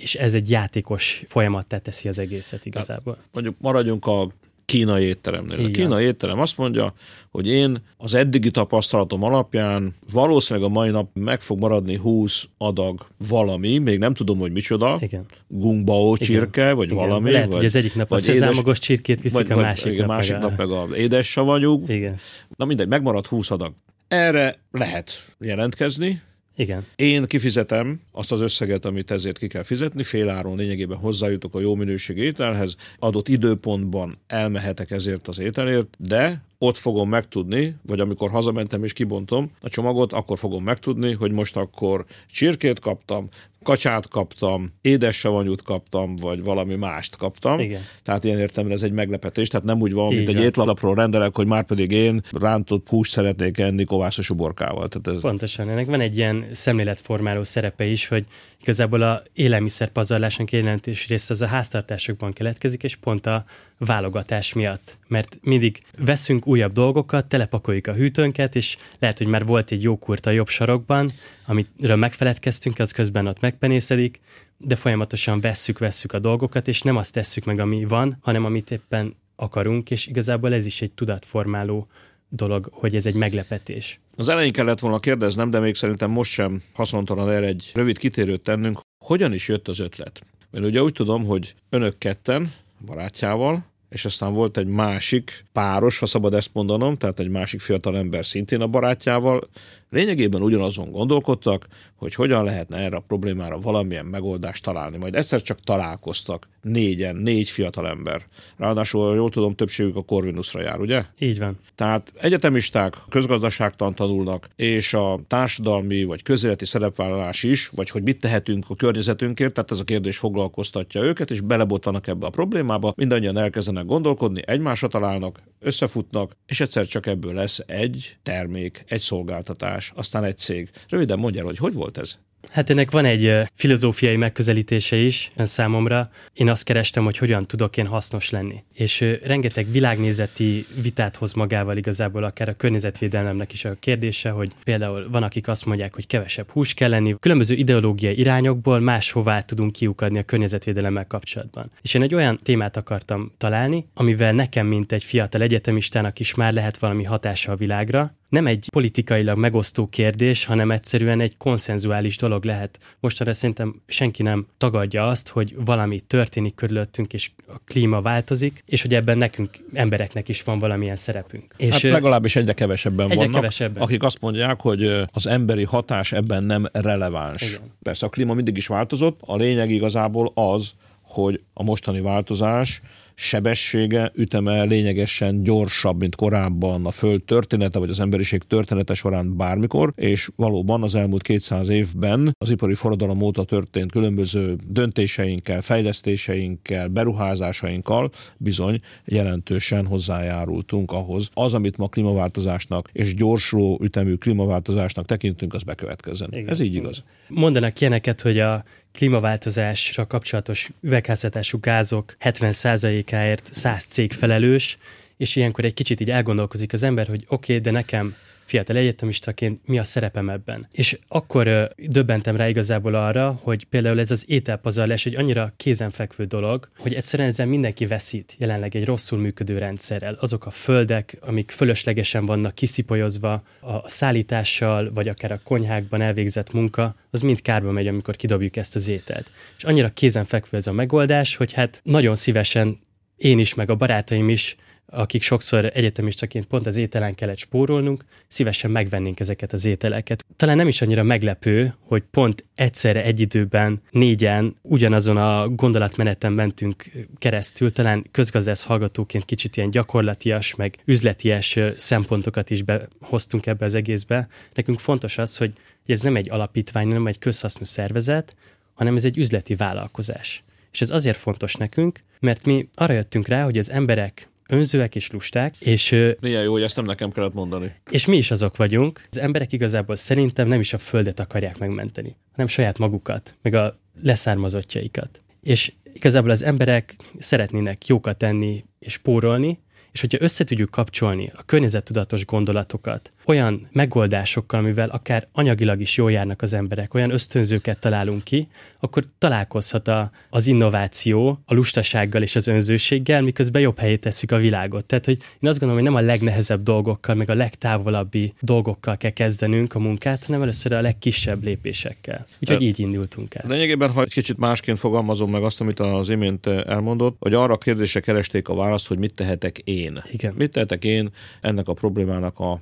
és 0.00 0.14
ez 0.14 0.34
egy 0.34 0.50
játékos 0.50 1.22
folyamattá 1.26 1.78
teszi 1.78 2.08
az 2.08 2.18
egészet 2.18 2.66
igazából. 2.66 3.14
Hát, 3.14 3.24
mondjuk 3.32 3.54
maradjunk 3.58 4.06
a 4.06 4.28
kínai 4.70 5.04
étteremnél. 5.04 5.58
Igen. 5.58 5.70
A 5.70 5.74
kínai 5.74 6.04
étterem 6.04 6.40
azt 6.40 6.56
mondja, 6.56 6.94
hogy 7.30 7.46
én 7.46 7.82
az 7.96 8.14
eddigi 8.14 8.50
tapasztalatom 8.50 9.22
alapján 9.22 9.94
valószínűleg 10.12 10.68
a 10.68 10.72
mai 10.72 10.90
nap 10.90 11.10
meg 11.14 11.40
fog 11.40 11.58
maradni 11.58 11.96
20 11.96 12.44
adag 12.58 13.06
valami, 13.28 13.78
még 13.78 13.98
nem 13.98 14.14
tudom, 14.14 14.38
hogy 14.38 14.52
micsoda, 14.52 14.98
Igen. 15.00 15.26
gungbao 15.48 16.16
csirke, 16.16 16.62
Igen. 16.62 16.76
vagy 16.76 16.90
Igen. 16.90 16.96
valami. 16.96 17.30
Lehet, 17.30 17.46
vagy, 17.46 17.56
hogy 17.56 17.64
az 17.64 17.74
egyik 17.76 17.94
nap 17.94 18.12
a 18.12 18.18
szezámogos 18.18 18.78
csirkét 18.78 19.20
viszik, 19.20 19.48
vagy, 19.48 19.58
a 19.58 19.60
másik 19.60 19.84
vagy, 19.84 19.96
nap, 19.96 20.06
másik 20.06 20.32
meg 20.32 20.42
a... 20.42 20.48
nap 20.48 20.58
meg 20.58 20.70
a 20.70 20.96
édes 20.96 21.30
savanyú. 21.30 21.84
Igen. 21.86 22.16
Na 22.56 22.64
mindegy, 22.64 22.88
megmarad 22.88 23.26
20 23.26 23.50
adag. 23.50 23.72
Erre 24.08 24.58
lehet 24.70 25.26
jelentkezni, 25.38 26.22
igen. 26.56 26.86
Én 26.96 27.26
kifizetem 27.26 28.00
azt 28.12 28.32
az 28.32 28.40
összeget, 28.40 28.84
amit 28.84 29.10
ezért 29.10 29.38
ki 29.38 29.46
kell 29.46 29.62
fizetni, 29.62 30.02
féláron 30.02 30.56
lényegében 30.56 30.98
hozzájutok 30.98 31.54
a 31.54 31.60
jó 31.60 31.74
minőségű 31.74 32.22
ételhez, 32.22 32.76
adott 32.98 33.28
időpontban 33.28 34.18
elmehetek 34.26 34.90
ezért 34.90 35.28
az 35.28 35.38
ételért, 35.38 35.96
de 35.98 36.44
ott 36.58 36.76
fogom 36.76 37.08
megtudni, 37.08 37.76
vagy 37.82 38.00
amikor 38.00 38.30
hazamentem 38.30 38.84
és 38.84 38.92
kibontom 38.92 39.50
a 39.60 39.68
csomagot, 39.68 40.12
akkor 40.12 40.38
fogom 40.38 40.64
megtudni, 40.64 41.12
hogy 41.12 41.32
most 41.32 41.56
akkor 41.56 42.04
csirkét 42.30 42.78
kaptam, 42.78 43.28
kacsát 43.62 44.08
kaptam, 44.08 44.72
édes 44.80 45.18
savanyút 45.18 45.62
kaptam, 45.62 46.16
vagy 46.16 46.42
valami 46.42 46.74
mást 46.74 47.16
kaptam. 47.16 47.58
Igen. 47.58 47.80
Tehát 48.02 48.24
ilyen 48.24 48.38
értem, 48.38 48.70
ez 48.70 48.82
egy 48.82 48.92
meglepetés, 48.92 49.48
tehát 49.48 49.66
nem 49.66 49.80
úgy 49.80 49.92
van, 49.92 50.12
Így 50.12 50.16
mint 50.16 50.28
egy 50.28 50.44
étlapról 50.44 50.94
rendelek, 50.94 51.36
hogy 51.36 51.46
már 51.46 51.64
pedig 51.64 51.90
én 51.90 52.20
rántott 52.32 52.88
húst 52.88 53.10
szeretnék 53.10 53.58
enni 53.58 53.84
kovászos 53.84 54.30
uborkával. 54.30 54.88
Tehát 54.88 55.08
ez... 55.16 55.20
Pontosan, 55.20 55.68
ennek 55.68 55.86
van 55.86 56.00
egy 56.00 56.16
ilyen 56.16 56.44
szemléletformáló 56.52 57.42
szerepe 57.42 57.84
is, 57.84 58.08
hogy 58.08 58.24
igazából 58.62 59.02
a 59.02 59.22
élelmiszerpazarlásnak 59.32 60.52
jelentés 60.52 61.08
része 61.08 61.34
az 61.34 61.42
a 61.42 61.46
háztartásokban 61.46 62.32
keletkezik, 62.32 62.82
és 62.82 62.96
pont 62.96 63.26
a 63.26 63.44
válogatás 63.78 64.52
miatt. 64.52 64.98
Mert 65.06 65.38
mindig 65.42 65.82
veszünk 65.98 66.46
újabb 66.46 66.72
dolgokat, 66.72 67.26
telepakoljuk 67.26 67.86
a 67.86 67.92
hűtőnket, 67.92 68.56
és 68.56 68.76
lehet, 68.98 69.18
hogy 69.18 69.26
már 69.26 69.44
volt 69.44 69.70
egy 69.70 69.82
jó 69.82 69.96
kurta 69.96 70.30
a 70.30 70.32
jobb 70.32 70.48
sarokban, 70.48 71.10
amiről 71.50 71.96
megfeledkeztünk, 71.96 72.78
az 72.78 72.92
közben 72.92 73.26
ott 73.26 73.40
megpenészedik, 73.40 74.20
de 74.56 74.76
folyamatosan 74.76 75.40
vesszük, 75.40 75.78
vesszük 75.78 76.12
a 76.12 76.18
dolgokat, 76.18 76.68
és 76.68 76.82
nem 76.82 76.96
azt 76.96 77.12
tesszük 77.12 77.44
meg, 77.44 77.58
ami 77.58 77.84
van, 77.84 78.16
hanem 78.20 78.44
amit 78.44 78.70
éppen 78.70 79.16
akarunk, 79.36 79.90
és 79.90 80.06
igazából 80.06 80.54
ez 80.54 80.66
is 80.66 80.82
egy 80.82 80.92
tudatformáló 80.92 81.88
dolog, 82.28 82.68
hogy 82.72 82.96
ez 82.96 83.06
egy 83.06 83.14
meglepetés. 83.14 84.00
Az 84.16 84.28
elején 84.28 84.52
kellett 84.52 84.78
volna 84.78 84.98
kérdeznem, 84.98 85.50
de 85.50 85.60
még 85.60 85.74
szerintem 85.74 86.10
most 86.10 86.32
sem 86.32 86.62
haszontalan 86.72 87.30
erre 87.30 87.46
egy 87.46 87.70
rövid 87.74 87.98
kitérőt 87.98 88.42
tennünk. 88.42 88.80
Hogyan 89.04 89.32
is 89.32 89.48
jött 89.48 89.68
az 89.68 89.78
ötlet? 89.78 90.20
Mert 90.50 90.64
ugye 90.64 90.82
úgy 90.82 90.92
tudom, 90.92 91.24
hogy 91.24 91.54
önök 91.70 91.98
ketten, 91.98 92.52
barátjával, 92.86 93.64
és 93.88 94.04
aztán 94.04 94.32
volt 94.32 94.56
egy 94.56 94.66
másik 94.66 95.44
páros, 95.52 95.98
ha 95.98 96.06
szabad 96.06 96.34
ezt 96.34 96.50
mondanom, 96.52 96.96
tehát 96.96 97.18
egy 97.18 97.28
másik 97.28 97.60
fiatal 97.60 97.96
ember 97.96 98.26
szintén 98.26 98.60
a 98.60 98.66
barátjával, 98.66 99.48
lényegében 99.90 100.42
ugyanazon 100.42 100.90
gondolkodtak, 100.90 101.66
hogy 101.96 102.14
hogyan 102.14 102.44
lehetne 102.44 102.76
erre 102.76 102.96
a 102.96 103.04
problémára 103.06 103.58
valamilyen 103.58 104.06
megoldást 104.06 104.64
találni. 104.64 104.96
Majd 104.96 105.14
egyszer 105.14 105.42
csak 105.42 105.60
találkoztak 105.60 106.48
négyen, 106.62 107.16
négy 107.16 107.48
fiatal 107.48 107.88
ember. 107.88 108.22
Ráadásul, 108.56 109.14
jól 109.14 109.30
tudom, 109.30 109.54
többségük 109.54 109.96
a 109.96 110.02
Corvinusra 110.02 110.60
jár, 110.60 110.80
ugye? 110.80 111.04
Így 111.18 111.38
van. 111.38 111.58
Tehát 111.74 112.12
egyetemisták 112.16 112.94
közgazdaságtan 113.08 113.94
tanulnak, 113.94 114.48
és 114.56 114.94
a 114.94 115.20
társadalmi 115.26 116.04
vagy 116.04 116.22
közéleti 116.22 116.64
szerepvállalás 116.64 117.42
is, 117.42 117.68
vagy 117.68 117.90
hogy 117.90 118.02
mit 118.02 118.20
tehetünk 118.20 118.64
a 118.68 118.74
környezetünkért, 118.74 119.52
tehát 119.52 119.70
ez 119.70 119.80
a 119.80 119.84
kérdés 119.84 120.18
foglalkoztatja 120.18 121.02
őket, 121.02 121.30
és 121.30 121.40
belebottanak 121.40 122.06
ebbe 122.06 122.26
a 122.26 122.30
problémába, 122.30 122.92
mindannyian 122.96 123.36
elkezdenek 123.36 123.84
gondolkodni, 123.84 124.42
egymásra 124.46 124.88
találnak, 124.88 125.42
összefutnak, 125.60 126.36
és 126.46 126.60
egyszer 126.60 126.86
csak 126.86 127.06
ebből 127.06 127.34
lesz 127.34 127.58
egy 127.66 128.16
termék, 128.22 128.84
egy 128.86 129.00
szolgáltatás, 129.00 129.92
aztán 129.94 130.24
egy 130.24 130.36
cég. 130.36 130.70
Röviden 130.88 131.18
mondja, 131.18 131.44
hogy 131.44 131.58
hogy 131.58 131.72
volt 131.72 131.98
ez? 131.98 132.18
Hát 132.48 132.70
ennek 132.70 132.90
van 132.90 133.04
egy 133.04 133.32
filozófiai 133.54 134.16
megközelítése 134.16 134.96
is 134.96 135.30
számomra. 135.36 136.10
Én 136.32 136.48
azt 136.48 136.64
kerestem, 136.64 137.04
hogy 137.04 137.18
hogyan 137.18 137.46
tudok 137.46 137.76
én 137.76 137.86
hasznos 137.86 138.30
lenni. 138.30 138.62
És 138.74 139.04
rengeteg 139.22 139.70
világnézeti 139.70 140.66
vitát 140.82 141.16
hoz 141.16 141.32
magával 141.32 141.76
igazából 141.76 142.24
akár 142.24 142.48
a 142.48 142.52
környezetvédelemnek 142.52 143.52
is 143.52 143.64
a 143.64 143.76
kérdése, 143.80 144.30
hogy 144.30 144.50
például 144.64 145.10
van, 145.10 145.22
akik 145.22 145.48
azt 145.48 145.66
mondják, 145.66 145.94
hogy 145.94 146.06
kevesebb 146.06 146.50
hús 146.50 146.74
kell 146.74 146.88
lenni, 146.88 147.14
különböző 147.20 147.54
ideológiai 147.54 148.18
irányokból 148.18 148.80
máshová 148.80 149.40
tudunk 149.40 149.72
kiukadni 149.72 150.18
a 150.18 150.22
környezetvédelemmel 150.22 151.06
kapcsolatban. 151.06 151.70
És 151.82 151.94
én 151.94 152.02
egy 152.02 152.14
olyan 152.14 152.38
témát 152.42 152.76
akartam 152.76 153.32
találni, 153.36 153.86
amivel 153.94 154.32
nekem, 154.32 154.66
mint 154.66 154.92
egy 154.92 155.04
fiatal 155.04 155.42
egyetemistának 155.42 156.20
is 156.20 156.34
már 156.34 156.52
lehet 156.52 156.78
valami 156.78 157.04
hatása 157.04 157.52
a 157.52 157.56
világra, 157.56 158.14
nem 158.30 158.46
egy 158.46 158.68
politikailag 158.72 159.38
megosztó 159.38 159.86
kérdés, 159.86 160.44
hanem 160.44 160.70
egyszerűen 160.70 161.20
egy 161.20 161.36
konszenzuális 161.36 162.16
dolog 162.16 162.29
lehet. 162.38 162.78
Mostanra 163.00 163.32
szerintem 163.32 163.82
senki 163.86 164.22
nem 164.22 164.46
tagadja 164.58 165.08
azt, 165.08 165.28
hogy 165.28 165.54
valami 165.64 166.00
történik 166.00 166.54
körülöttünk, 166.54 167.12
és 167.12 167.30
a 167.46 167.58
klíma 167.64 168.02
változik, 168.02 168.62
és 168.66 168.82
hogy 168.82 168.94
ebben 168.94 169.18
nekünk, 169.18 169.50
embereknek 169.72 170.28
is 170.28 170.42
van 170.42 170.58
valamilyen 170.58 170.96
szerepünk. 170.96 171.54
És 171.56 171.70
hát 171.70 171.82
legalábbis 171.82 172.36
egyre 172.36 172.52
kevesebben 172.52 173.10
egyre 173.10 173.16
vannak, 173.16 173.34
kevesebben. 173.34 173.82
akik 173.82 174.02
azt 174.02 174.20
mondják, 174.20 174.60
hogy 174.60 174.84
az 175.12 175.26
emberi 175.26 175.64
hatás 175.64 176.12
ebben 176.12 176.44
nem 176.44 176.68
releváns. 176.72 177.42
Igen. 177.42 177.60
Persze 177.82 178.06
a 178.06 178.08
klíma 178.08 178.34
mindig 178.34 178.56
is 178.56 178.66
változott, 178.66 179.20
a 179.26 179.36
lényeg 179.36 179.70
igazából 179.70 180.32
az, 180.34 180.72
hogy 181.02 181.40
a 181.54 181.62
mostani 181.62 182.00
változás 182.00 182.80
sebessége, 183.20 184.12
üteme 184.14 184.62
lényegesen 184.62 185.42
gyorsabb, 185.42 185.98
mint 185.98 186.16
korábban 186.16 186.86
a 186.86 186.90
Föld 186.90 187.22
története, 187.22 187.78
vagy 187.78 187.90
az 187.90 188.00
emberiség 188.00 188.42
története 188.42 188.94
során 188.94 189.36
bármikor, 189.36 189.92
és 189.96 190.30
valóban 190.36 190.82
az 190.82 190.94
elmúlt 190.94 191.22
200 191.22 191.68
évben 191.68 192.36
az 192.38 192.50
ipari 192.50 192.74
forradalom 192.74 193.20
óta 193.20 193.44
történt 193.44 193.92
különböző 193.92 194.56
döntéseinkkel, 194.66 195.60
fejlesztéseinkkel, 195.60 196.88
beruházásainkkal 196.88 198.10
bizony 198.36 198.80
jelentősen 199.04 199.86
hozzájárultunk 199.86 200.92
ahhoz, 200.92 201.30
az, 201.34 201.54
amit 201.54 201.76
ma 201.76 201.88
klímaváltozásnak 201.88 202.88
és 202.92 203.14
gyorsuló 203.14 203.78
ütemű 203.82 204.14
klímaváltozásnak 204.14 205.06
tekintünk, 205.06 205.54
az 205.54 205.62
bekövetkezzen. 205.62 206.28
Igen. 206.32 206.48
Ez 206.48 206.60
így 206.60 206.74
igaz. 206.74 207.04
Mondanak 207.28 207.80
ilyeneket, 207.80 208.20
hogy 208.20 208.38
a 208.38 208.64
klímaváltozással 208.92 210.06
kapcsolatos 210.06 210.70
üvegházhatású 210.80 211.58
gázok 211.60 212.16
70%-áért 212.20 213.54
100 213.54 213.84
cég 213.84 214.12
felelős, 214.12 214.78
és 215.16 215.36
ilyenkor 215.36 215.64
egy 215.64 215.74
kicsit 215.74 216.00
így 216.00 216.10
elgondolkozik 216.10 216.72
az 216.72 216.82
ember, 216.82 217.06
hogy 217.06 217.24
oké, 217.28 217.52
okay, 217.52 217.64
de 217.64 217.70
nekem 217.70 218.14
fiatal 218.50 218.76
egyetemistaként 218.76 219.60
mi 219.64 219.78
a 219.78 219.84
szerepem 219.84 220.30
ebben. 220.30 220.68
És 220.72 220.98
akkor 221.08 221.72
döbbentem 221.76 222.36
rá 222.36 222.48
igazából 222.48 222.94
arra, 222.94 223.40
hogy 223.42 223.64
például 223.64 224.00
ez 224.00 224.10
az 224.10 224.24
ételpazarlás 224.26 225.06
egy 225.06 225.18
annyira 225.18 225.52
kézenfekvő 225.56 226.24
dolog, 226.24 226.68
hogy 226.78 226.94
egyszerűen 226.94 227.28
ezzel 227.28 227.46
mindenki 227.46 227.86
veszít 227.86 228.34
jelenleg 228.38 228.76
egy 228.76 228.84
rosszul 228.84 229.18
működő 229.18 229.58
rendszerrel. 229.58 230.16
Azok 230.20 230.46
a 230.46 230.50
földek, 230.50 231.16
amik 231.20 231.50
fölöslegesen 231.50 232.26
vannak 232.26 232.54
kiszipolyozva, 232.54 233.42
a 233.60 233.88
szállítással, 233.88 234.90
vagy 234.94 235.08
akár 235.08 235.32
a 235.32 235.40
konyhákban 235.44 236.00
elvégzett 236.00 236.52
munka, 236.52 236.96
az 237.10 237.20
mind 237.20 237.42
kárba 237.42 237.70
megy, 237.70 237.86
amikor 237.86 238.16
kidobjuk 238.16 238.56
ezt 238.56 238.74
az 238.74 238.88
ételt. 238.88 239.30
És 239.56 239.64
annyira 239.64 239.88
kézenfekvő 239.88 240.56
ez 240.56 240.66
a 240.66 240.72
megoldás, 240.72 241.36
hogy 241.36 241.52
hát 241.52 241.80
nagyon 241.84 242.14
szívesen 242.14 242.78
én 243.16 243.38
is, 243.38 243.54
meg 243.54 243.70
a 243.70 243.74
barátaim 243.74 244.28
is 244.28 244.56
akik 244.90 245.22
sokszor 245.22 245.70
egyetemistaként 245.74 246.46
pont 246.46 246.66
az 246.66 246.76
ételen 246.76 247.14
kellett 247.14 247.38
spórolnunk, 247.38 248.04
szívesen 248.26 248.70
megvennénk 248.70 249.20
ezeket 249.20 249.52
az 249.52 249.64
ételeket. 249.64 250.24
Talán 250.36 250.56
nem 250.56 250.68
is 250.68 250.82
annyira 250.82 251.02
meglepő, 251.02 251.74
hogy 251.80 252.02
pont 252.10 252.44
egyszerre 252.54 253.04
egy 253.04 253.20
időben 253.20 253.82
négyen 253.90 254.54
ugyanazon 254.62 255.16
a 255.16 255.48
gondolatmeneten 255.48 256.32
mentünk 256.32 256.84
keresztül, 257.18 257.72
talán 257.72 258.06
közgazdász 258.10 258.64
hallgatóként 258.64 259.24
kicsit 259.24 259.56
ilyen 259.56 259.70
gyakorlatias, 259.70 260.54
meg 260.54 260.78
üzleties 260.84 261.58
szempontokat 261.76 262.50
is 262.50 262.62
behoztunk 262.62 263.46
ebbe 263.46 263.64
az 263.64 263.74
egészbe. 263.74 264.28
Nekünk 264.54 264.80
fontos 264.80 265.18
az, 265.18 265.36
hogy 265.36 265.52
ez 265.86 266.00
nem 266.00 266.16
egy 266.16 266.30
alapítvány, 266.30 266.88
nem 266.88 267.06
egy 267.06 267.18
közhasznú 267.18 267.64
szervezet, 267.64 268.36
hanem 268.74 268.96
ez 268.96 269.04
egy 269.04 269.18
üzleti 269.18 269.54
vállalkozás. 269.54 270.42
És 270.72 270.80
ez 270.80 270.90
azért 270.90 271.16
fontos 271.16 271.54
nekünk, 271.54 272.02
mert 272.20 272.44
mi 272.44 272.68
arra 272.74 272.92
jöttünk 272.92 273.28
rá, 273.28 273.44
hogy 273.44 273.58
az 273.58 273.70
emberek 273.70 274.28
önzőek 274.50 274.94
és 274.94 275.10
lusták, 275.10 275.56
és... 275.58 275.90
Milyen 276.20 276.42
jó, 276.42 276.52
hogy 276.52 276.62
ezt 276.62 276.76
nem 276.76 276.84
nekem 276.84 277.10
kellett 277.10 277.34
mondani. 277.34 277.74
És 277.90 278.06
mi 278.06 278.16
is 278.16 278.30
azok 278.30 278.56
vagyunk. 278.56 279.06
Az 279.10 279.18
emberek 279.18 279.52
igazából 279.52 279.96
szerintem 279.96 280.48
nem 280.48 280.60
is 280.60 280.72
a 280.72 280.78
földet 280.78 281.20
akarják 281.20 281.58
megmenteni, 281.58 282.16
hanem 282.32 282.46
saját 282.46 282.78
magukat, 282.78 283.34
meg 283.42 283.54
a 283.54 283.78
leszármazottjaikat. 284.02 285.20
És 285.42 285.72
igazából 285.92 286.30
az 286.30 286.42
emberek 286.42 286.96
szeretnének 287.18 287.86
jókat 287.86 288.16
tenni 288.16 288.64
és 288.78 288.96
pórolni, 288.96 289.58
és 289.92 290.00
hogyha 290.00 290.18
össze 290.20 290.44
tudjuk 290.44 290.70
kapcsolni 290.70 291.30
a 291.34 291.42
környezettudatos 291.42 292.24
gondolatokat 292.24 293.12
olyan 293.30 293.68
megoldásokkal, 293.72 294.60
amivel 294.60 294.88
akár 294.88 295.28
anyagilag 295.32 295.80
is 295.80 295.96
jól 295.96 296.12
járnak 296.12 296.42
az 296.42 296.52
emberek, 296.52 296.94
olyan 296.94 297.10
ösztönzőket 297.10 297.78
találunk 297.78 298.24
ki, 298.24 298.48
akkor 298.80 299.04
találkozhat 299.18 299.88
a, 299.88 300.10
az 300.30 300.46
innováció 300.46 301.38
a 301.44 301.54
lustasággal 301.54 302.22
és 302.22 302.36
az 302.36 302.46
önzőséggel, 302.46 303.22
miközben 303.22 303.62
jobb 303.62 303.78
helyét 303.78 304.00
teszik 304.00 304.32
a 304.32 304.36
világot. 304.36 304.84
Tehát, 304.84 305.04
hogy 305.04 305.18
én 305.40 305.48
azt 305.48 305.58
gondolom, 305.58 305.84
hogy 305.84 305.92
nem 305.92 306.02
a 306.02 306.06
legnehezebb 306.06 306.62
dolgokkal, 306.62 307.14
meg 307.14 307.30
a 307.30 307.34
legtávolabbi 307.34 308.34
dolgokkal 308.40 308.96
kell 308.96 309.10
kezdenünk 309.10 309.74
a 309.74 309.78
munkát, 309.78 310.24
hanem 310.24 310.42
először 310.42 310.72
a 310.72 310.80
legkisebb 310.80 311.42
lépésekkel. 311.42 312.24
Úgyhogy 312.40 312.62
így 312.62 312.80
indultunk 312.80 313.34
el. 313.34 313.44
Lényegében, 313.48 313.90
ha 313.90 314.02
egy 314.02 314.12
kicsit 314.12 314.38
másként 314.38 314.78
fogalmazom 314.78 315.30
meg 315.30 315.42
azt, 315.42 315.60
amit 315.60 315.80
az 315.80 316.08
imént 316.08 316.46
elmondott, 316.46 317.16
hogy 317.18 317.34
arra 317.34 317.52
a 317.52 317.58
kérdésre 317.58 318.00
keresték 318.00 318.48
a 318.48 318.54
választ, 318.54 318.86
hogy 318.86 318.98
mit 318.98 319.14
tehetek 319.14 319.58
én. 319.58 320.02
Igen. 320.10 320.34
Mit 320.36 320.52
tehetek 320.52 320.84
én 320.84 321.10
ennek 321.40 321.68
a 321.68 321.72
problémának 321.72 322.38
a 322.38 322.58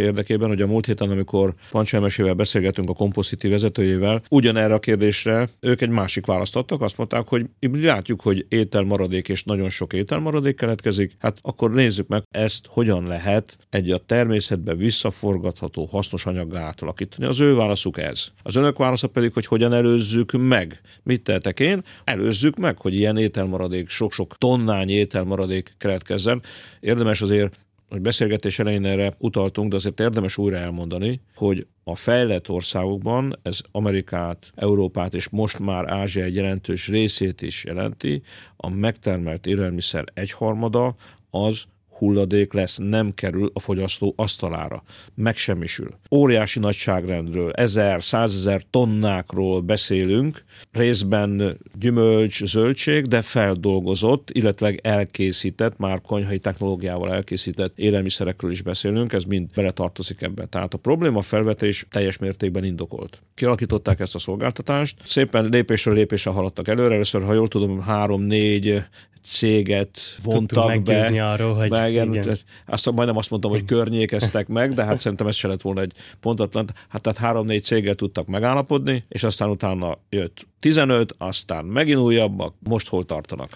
megoldás 0.00 0.18
érdekében, 0.20 0.48
hogy 0.48 0.62
a 0.62 0.66
múlt 0.66 0.86
héten, 0.86 1.10
amikor 1.10 1.54
Pancselmesével 1.70 2.34
beszélgetünk 2.34 2.90
a 2.90 2.92
Compositi 2.92 3.48
vezetőjével, 3.48 4.22
ugyanerre 4.28 4.74
a 4.74 4.78
kérdésre 4.78 5.48
ők 5.60 5.80
egy 5.80 5.88
másik 5.88 6.26
választ 6.26 6.56
adtak, 6.56 6.80
azt 6.82 6.96
mondták, 6.96 7.28
hogy 7.28 7.46
látjuk, 7.60 8.20
hogy 8.20 8.46
ételmaradék 8.48 9.28
és 9.28 9.44
nagyon 9.44 9.70
sok 9.70 9.92
ételmaradék 9.92 10.56
keletkezik, 10.56 11.12
hát 11.18 11.38
akkor 11.42 11.70
nézzük 11.70 12.08
meg 12.08 12.22
ezt, 12.30 12.66
hogyan 12.68 13.06
lehet 13.06 13.56
egy 13.70 13.90
a 13.90 13.98
természetbe 13.98 14.74
visszaforgatható 14.74 15.84
hasznos 15.84 16.26
anyaggá 16.26 16.60
átalakítani. 16.60 17.26
Az 17.26 17.40
ő 17.40 17.54
válaszuk 17.54 17.98
ez. 17.98 18.26
Az 18.42 18.56
önök 18.56 18.78
válasza 18.78 19.06
pedig, 19.06 19.32
hogy 19.32 19.46
hogyan 19.46 19.72
előzzük 19.72 20.32
meg. 20.32 20.80
Mit 21.02 21.22
tehetek 21.22 21.60
én? 21.60 21.82
Előzzük 22.04 22.56
meg, 22.56 22.78
hogy 22.78 22.94
ilyen 22.94 23.16
ételmaradék, 23.16 23.88
sok-sok 23.88 24.36
tonnányi 24.38 24.92
ételmaradék 24.92 25.74
keletkezzen. 25.78 26.42
Érdemes 26.80 27.20
azért 27.20 27.58
hogy 27.90 28.00
beszélgetés 28.00 28.58
elején 28.58 28.84
erre 28.84 29.14
utaltunk, 29.18 29.70
de 29.70 29.76
azért 29.76 30.00
érdemes 30.00 30.36
újra 30.36 30.56
elmondani, 30.56 31.20
hogy 31.34 31.66
a 31.84 31.94
fejlett 31.94 32.48
országokban 32.48 33.38
ez 33.42 33.60
Amerikát, 33.70 34.52
Európát 34.54 35.14
és 35.14 35.28
most 35.28 35.58
már 35.58 35.88
Ázsia 35.88 36.24
egy 36.24 36.34
jelentős 36.34 36.88
részét 36.88 37.42
is 37.42 37.64
jelenti, 37.64 38.22
a 38.56 38.68
megtermelt 38.68 39.46
élelmiszer 39.46 40.04
egyharmada 40.14 40.94
az 41.30 41.64
hulladék 42.00 42.52
lesz, 42.52 42.76
nem 42.76 43.14
kerül 43.14 43.50
a 43.54 43.60
fogyasztó 43.60 44.14
asztalára. 44.16 44.82
Megsemmisül. 45.14 45.88
Óriási 46.10 46.58
nagyságrendről, 46.58 47.50
ezer, 47.50 48.02
százezer 48.02 48.62
tonnákról 48.70 49.60
beszélünk, 49.60 50.44
részben 50.72 51.58
gyümölcs, 51.78 52.44
zöldség, 52.44 53.06
de 53.06 53.22
feldolgozott, 53.22 54.30
illetve 54.30 54.74
elkészített, 54.82 55.78
már 55.78 56.00
konyhai 56.00 56.38
technológiával 56.38 57.12
elkészített 57.12 57.78
élelmiszerekről 57.78 58.50
is 58.50 58.62
beszélünk, 58.62 59.12
ez 59.12 59.24
mind 59.24 59.48
beletartozik 59.54 60.22
ebbe. 60.22 60.46
Tehát 60.46 60.74
a 60.74 60.78
probléma 60.78 61.22
felvetés 61.22 61.86
teljes 61.90 62.18
mértékben 62.18 62.64
indokolt. 62.64 63.22
Kialakították 63.34 64.00
ezt 64.00 64.14
a 64.14 64.18
szolgáltatást, 64.18 64.96
szépen 65.04 65.48
lépésről 65.48 65.94
lépésre 65.94 66.30
haladtak 66.30 66.68
előre, 66.68 66.94
először, 66.94 67.22
ha 67.22 67.32
jól 67.32 67.48
tudom, 67.48 67.80
három-négy 67.80 68.82
céget 69.22 69.98
vontak 70.22 70.82
be. 70.82 71.24
arról, 71.24 71.54
hogy 71.54 71.68
be, 71.68 71.90
igen, 71.90 72.14
igen. 72.14 72.38
Azt 72.66 72.90
majdnem 72.90 73.16
azt 73.16 73.30
mondtam, 73.30 73.50
hogy 73.50 73.64
környékeztek 73.74 74.48
meg, 74.48 74.72
de 74.72 74.84
hát 74.84 75.00
szerintem 75.00 75.26
ez 75.26 75.34
se 75.34 75.48
lett 75.48 75.60
volna 75.60 75.80
egy 75.80 75.92
pontatlan. 76.20 76.70
Hát 76.88 77.02
tehát 77.02 77.18
három-négy 77.18 77.62
céggel 77.62 77.94
tudtak 77.94 78.26
megállapodni, 78.26 79.04
és 79.08 79.22
aztán 79.22 79.48
utána 79.48 79.98
jött 80.08 80.46
15, 80.58 81.14
aztán 81.18 81.64
megint 81.64 81.98
újabbak, 81.98 82.54
most 82.58 82.88
hol 82.88 83.04
tartanak? 83.04 83.50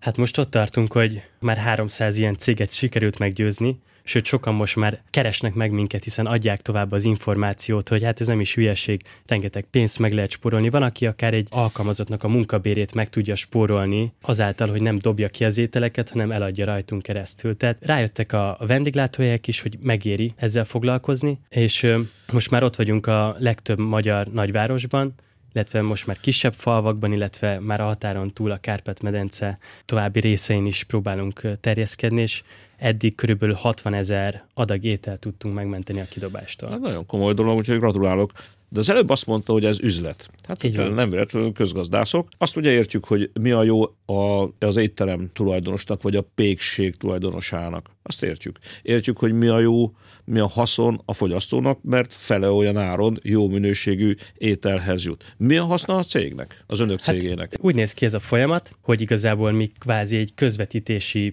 Hát 0.00 0.16
most 0.16 0.38
ott 0.38 0.50
tartunk, 0.50 0.92
hogy 0.92 1.22
már 1.40 1.56
300 1.56 2.18
ilyen 2.18 2.36
céget 2.36 2.72
sikerült 2.72 3.18
meggyőzni, 3.18 3.78
sőt 4.04 4.24
sokan 4.24 4.54
most 4.54 4.76
már 4.76 5.00
keresnek 5.10 5.54
meg 5.54 5.70
minket, 5.70 6.04
hiszen 6.04 6.26
adják 6.26 6.60
tovább 6.60 6.92
az 6.92 7.04
információt, 7.04 7.88
hogy 7.88 8.02
hát 8.02 8.20
ez 8.20 8.26
nem 8.26 8.40
is 8.40 8.54
hülyeség, 8.54 9.00
rengeteg 9.26 9.64
pénzt 9.70 9.98
meg 9.98 10.12
lehet 10.12 10.30
spórolni. 10.30 10.70
Van, 10.70 10.82
aki 10.82 11.06
akár 11.06 11.34
egy 11.34 11.48
alkalmazottnak 11.50 12.24
a 12.24 12.28
munkabérét 12.28 12.94
meg 12.94 13.08
tudja 13.08 13.34
spórolni, 13.34 14.12
azáltal, 14.20 14.68
hogy 14.68 14.82
nem 14.82 14.98
dobja 14.98 15.28
ki 15.28 15.44
az 15.44 15.58
ételeket, 15.58 16.10
hanem 16.10 16.32
eladja 16.32 16.64
rajtunk 16.64 17.02
keresztül. 17.02 17.56
Tehát 17.56 17.76
rájöttek 17.80 18.32
a 18.32 18.56
vendéglátóhelyek 18.66 19.46
is, 19.46 19.60
hogy 19.60 19.78
megéri 19.80 20.32
ezzel 20.36 20.64
foglalkozni, 20.64 21.38
és 21.48 21.86
most 22.32 22.50
már 22.50 22.62
ott 22.62 22.76
vagyunk 22.76 23.06
a 23.06 23.36
legtöbb 23.38 23.78
magyar 23.78 24.26
nagyvárosban, 24.26 25.14
illetve 25.54 25.82
most 25.82 26.06
már 26.06 26.20
kisebb 26.20 26.54
falvakban, 26.54 27.12
illetve 27.12 27.60
már 27.60 27.80
a 27.80 27.84
határon 27.84 28.32
túl 28.32 28.50
a 28.50 28.56
Kárpát-medence 28.56 29.58
további 29.84 30.20
részein 30.20 30.66
is 30.66 30.84
próbálunk 30.84 31.40
terjeszkedni, 31.60 32.20
és 32.20 32.42
eddig 32.76 33.14
körülbelül 33.14 33.54
60 33.54 33.94
ezer 33.94 34.44
adag 34.54 34.84
étel 34.84 35.16
tudtunk 35.16 35.54
megmenteni 35.54 36.00
a 36.00 36.06
kidobástól. 36.10 36.70
Hát 36.70 36.80
nagyon 36.80 37.06
komoly 37.06 37.34
dolog, 37.34 37.56
úgyhogy 37.56 37.78
gratulálok. 37.78 38.32
De 38.74 38.80
az 38.80 38.90
előbb 38.90 39.10
azt 39.10 39.26
mondta, 39.26 39.52
hogy 39.52 39.64
ez 39.64 39.80
üzlet. 39.80 40.30
Hát 40.48 40.64
Így 40.64 40.92
nem 40.92 41.10
véletlenül 41.10 41.52
közgazdászok. 41.52 42.28
Azt 42.38 42.56
ugye 42.56 42.70
értjük, 42.70 43.04
hogy 43.04 43.30
mi 43.40 43.50
a 43.50 43.62
jó 43.62 43.82
a, 44.06 44.48
az 44.58 44.76
étterem 44.76 45.30
tulajdonosnak, 45.32 46.02
vagy 46.02 46.16
a 46.16 46.24
pékség 46.34 46.96
tulajdonosának. 46.96 47.90
Azt 48.02 48.22
értjük. 48.22 48.58
Értjük, 48.82 49.18
hogy 49.18 49.32
mi 49.32 49.46
a 49.46 49.60
jó, 49.60 49.92
mi 50.24 50.38
a 50.38 50.46
haszon 50.46 51.00
a 51.04 51.12
fogyasztónak, 51.12 51.82
mert 51.82 52.14
fele 52.14 52.50
olyan 52.50 52.76
áron 52.76 53.18
jó 53.22 53.48
minőségű 53.48 54.14
ételhez 54.36 55.04
jut. 55.04 55.34
Mi 55.36 55.56
a 55.56 55.64
haszna 55.64 55.96
a 55.96 56.02
cégnek, 56.02 56.64
az 56.66 56.80
önök 56.80 57.00
hát 57.00 57.14
cégének? 57.14 57.56
Úgy 57.60 57.74
néz 57.74 57.92
ki 57.92 58.04
ez 58.04 58.14
a 58.14 58.20
folyamat, 58.20 58.76
hogy 58.80 59.00
igazából 59.00 59.52
mi 59.52 59.70
kvázi 59.78 60.16
egy 60.16 60.32
közvetítési 60.34 61.32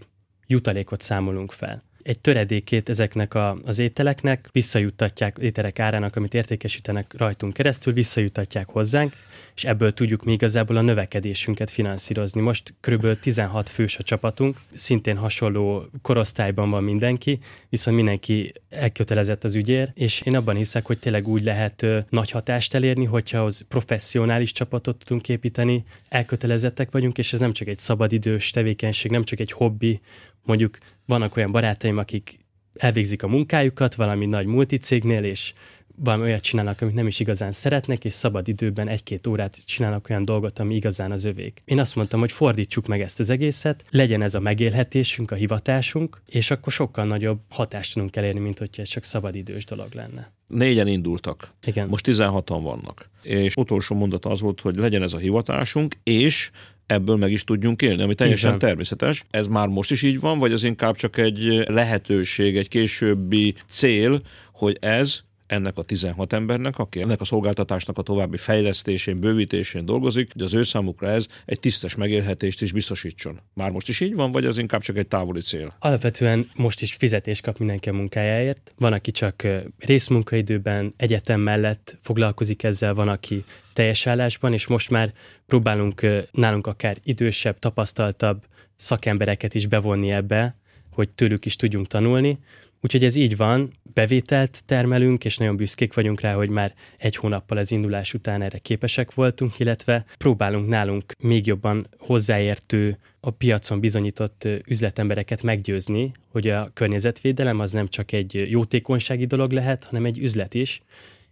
jutalékot 0.52 1.02
számolunk 1.02 1.52
fel 1.52 1.84
egy 2.04 2.20
töredékét 2.20 2.90
ezeknek 2.90 3.34
a, 3.34 3.58
az 3.66 3.80
ételeknek 3.80 4.50
visszajuttatják, 4.52 5.38
ételek 5.42 5.80
árának, 5.80 6.16
amit 6.16 6.34
értékesítenek 6.34 7.14
rajtunk 7.18 7.54
keresztül, 7.54 7.94
visszajuttatják 7.94 8.70
hozzánk, 8.70 9.14
és 9.56 9.64
ebből 9.64 9.94
tudjuk 9.94 10.24
mi 10.24 10.32
igazából 10.32 10.78
a 10.78 10.82
növekedésünket 10.82 11.72
finanszírozni. 11.72 12.42
Most 12.42 12.74
kb. 12.80 13.20
16 13.20 13.70
fős 13.70 13.98
a 13.98 14.04
csapatunk, 14.04 14.58
szintén 14.74 15.18
hasonló 15.18 15.86
korosztályban 16.02 16.70
van 16.70 16.84
mindenki, 16.84 17.40
viszont 17.70 17.96
mindenki 17.96 18.54
elkötelezett 18.70 19.44
az 19.44 19.56
ügyér, 19.56 19.92
és 19.94 20.22
én 20.22 20.36
abban 20.36 20.56
hiszek, 20.56 20.86
hogy 20.86 21.00
tényleg 21.00 21.28
úgy 21.28 21.44
lehet 21.44 21.86
nagy 22.10 22.32
hatást 22.32 22.74
elérni, 22.74 23.06
hogyha 23.06 23.44
az 23.44 23.66
professzionális 23.68 24.52
csapatot 24.52 24.98
tudunk 24.98 25.30
építeni, 25.30 25.84
elkötelezettek 26.10 26.92
vagyunk, 26.92 27.18
és 27.18 27.34
ez 27.34 27.40
nem 27.40 27.54
csak 27.54 27.68
egy 27.68 27.78
szabadidős 27.78 28.50
tevékenység, 28.50 29.12
nem 29.12 29.24
csak 29.24 29.40
egy 29.40 29.52
hobbi, 29.52 30.00
mondjuk 30.44 30.78
vannak 31.06 31.38
olyan 31.38 31.52
barátaim, 31.52 31.98
akik 31.98 32.40
elvégzik 32.74 33.24
a 33.24 33.28
munkájukat 33.28 33.96
valami 33.96 34.26
nagy 34.26 34.46
multicégnél, 34.46 35.24
és 35.24 35.54
valami 35.96 36.24
olyat 36.24 36.42
csinálnak, 36.42 36.82
amit 36.82 36.94
nem 36.94 37.08
is 37.08 37.20
igazán 37.20 37.52
szeretnek, 37.52 38.06
és 38.06 38.14
szabad 38.14 38.48
időben 38.48 38.88
egy-két 38.88 39.28
órát 39.28 39.66
csinálnak 39.66 40.10
olyan 40.10 40.26
dolgot, 40.26 40.60
ami 40.60 40.76
igazán 40.76 41.12
az 41.12 41.26
övék. 41.26 41.62
Én 41.66 41.80
azt 41.80 41.96
mondtam, 41.96 42.20
hogy 42.20 42.32
fordítsuk 42.32 42.88
meg 42.88 43.02
ezt 43.02 43.20
az 43.20 43.30
egészet, 43.30 43.86
legyen 43.90 44.22
ez 44.22 44.36
a 44.36 44.40
megélhetésünk, 44.40 45.32
a 45.32 45.36
hivatásunk, 45.36 46.22
és 46.26 46.52
akkor 46.52 46.74
sokkal 46.74 47.06
nagyobb 47.06 47.40
hatást 47.50 47.94
tudunk 47.94 48.16
elérni, 48.16 48.40
mint 48.40 48.58
hogyha 48.58 48.82
ez 48.82 48.88
csak 48.88 49.04
szabadidős 49.04 49.66
dolog 49.66 49.94
lenne. 49.94 50.32
Négyen 50.48 50.88
indultak. 50.88 51.54
Igen. 51.66 51.88
Most 51.88 52.08
16-an 52.08 52.60
vannak. 52.62 53.10
És 53.22 53.56
utolsó 53.56 53.96
mondat 53.96 54.26
az 54.26 54.42
volt, 54.42 54.62
hogy 54.62 54.76
legyen 54.76 55.04
ez 55.04 55.14
a 55.14 55.18
hivatásunk, 55.18 55.96
és 56.04 56.52
ebből 56.92 57.16
meg 57.16 57.32
is 57.32 57.44
tudjunk 57.44 57.82
élni, 57.82 58.04
ami 58.04 58.16
teljesen 58.16 58.60
természetes. 58.60 59.24
Ez 59.30 59.48
már 59.48 59.68
most 59.68 59.92
is 59.92 60.02
így 60.02 60.20
van, 60.20 60.40
vagy 60.40 60.52
az 60.52 60.64
inkább 60.64 60.96
csak 60.96 61.18
egy 61.18 61.64
lehetőség, 61.68 62.58
egy 62.58 62.68
későbbi 62.68 63.56
cél, 63.68 64.22
hogy 64.54 64.78
ez 64.82 65.20
ennek 65.52 65.78
a 65.78 65.82
16 65.82 66.34
embernek, 66.34 66.78
aki 66.78 67.02
ennek 67.02 67.22
a 67.22 67.26
szolgáltatásnak 67.26 67.98
a 67.98 68.02
további 68.02 68.38
fejlesztésén, 68.38 69.20
bővítésén 69.20 69.86
dolgozik, 69.86 70.34
hogy 70.34 70.42
az 70.42 70.54
ő 70.54 70.64
számukra 70.64 71.08
ez 71.08 71.28
egy 71.46 71.60
tisztes 71.60 71.96
megélhetést 71.96 72.62
is 72.62 72.72
biztosítson. 72.72 73.40
Már 73.54 73.72
most 73.72 73.90
is 73.90 74.00
így 74.00 74.16
van, 74.16 74.32
vagy 74.32 74.46
az 74.46 74.58
inkább 74.58 74.82
csak 74.82 74.98
egy 74.98 75.08
távoli 75.08 75.42
cél? 75.42 75.76
Alapvetően 75.80 76.50
most 76.56 76.82
is 76.82 76.94
fizetés 76.94 77.42
kap 77.42 77.58
mindenki 77.58 77.90
a 77.90 77.94
munkájáért. 77.94 78.74
Van, 78.78 78.94
aki 78.94 79.12
csak 79.12 79.48
részmunkaidőben, 79.78 80.94
egyetem 80.98 81.40
mellett 81.40 81.98
foglalkozik 82.02 82.64
ezzel, 82.64 82.94
van, 82.94 83.08
aki 83.08 83.44
teljes 83.74 84.08
állásban, 84.08 84.54
és 84.54 84.68
most 84.68 84.90
már 84.90 85.14
próbálunk 85.48 86.06
nálunk 86.32 86.68
akár 86.68 86.98
idősebb, 87.04 87.60
tapasztaltabb 87.60 88.46
szakembereket 88.76 89.54
is 89.54 89.68
bevonni 89.68 90.12
ebbe, 90.12 90.56
hogy 90.94 91.10
tőlük 91.10 91.46
is 91.46 91.56
tudjunk 91.56 91.88
tanulni. 91.88 92.40
Úgyhogy 92.82 93.04
ez 93.04 93.16
így 93.16 93.38
van, 93.38 93.74
bevételt 93.94 94.66
termelünk, 94.66 95.26
és 95.26 95.38
nagyon 95.38 95.56
büszkék 95.56 95.94
vagyunk 95.94 96.22
rá, 96.22 96.34
hogy 96.34 96.50
már 96.50 96.74
egy 96.98 97.16
hónappal 97.16 97.58
az 97.58 97.72
indulás 97.72 98.14
után 98.14 98.42
erre 98.42 98.58
képesek 98.58 99.14
voltunk, 99.14 99.60
illetve 99.60 100.06
próbálunk 100.18 100.68
nálunk 100.68 101.14
még 101.20 101.46
jobban 101.46 101.88
hozzáértő, 101.98 102.98
a 103.20 103.30
piacon 103.30 103.80
bizonyított 103.80 104.48
üzletembereket 104.68 105.44
meggyőzni, 105.44 106.12
hogy 106.28 106.48
a 106.48 106.72
környezetvédelem 106.74 107.60
az 107.60 107.72
nem 107.72 107.88
csak 107.88 108.12
egy 108.12 108.44
jótékonysági 108.50 109.26
dolog 109.26 109.52
lehet, 109.52 109.84
hanem 109.84 110.06
egy 110.06 110.20
üzlet 110.20 110.54
is, 110.54 110.82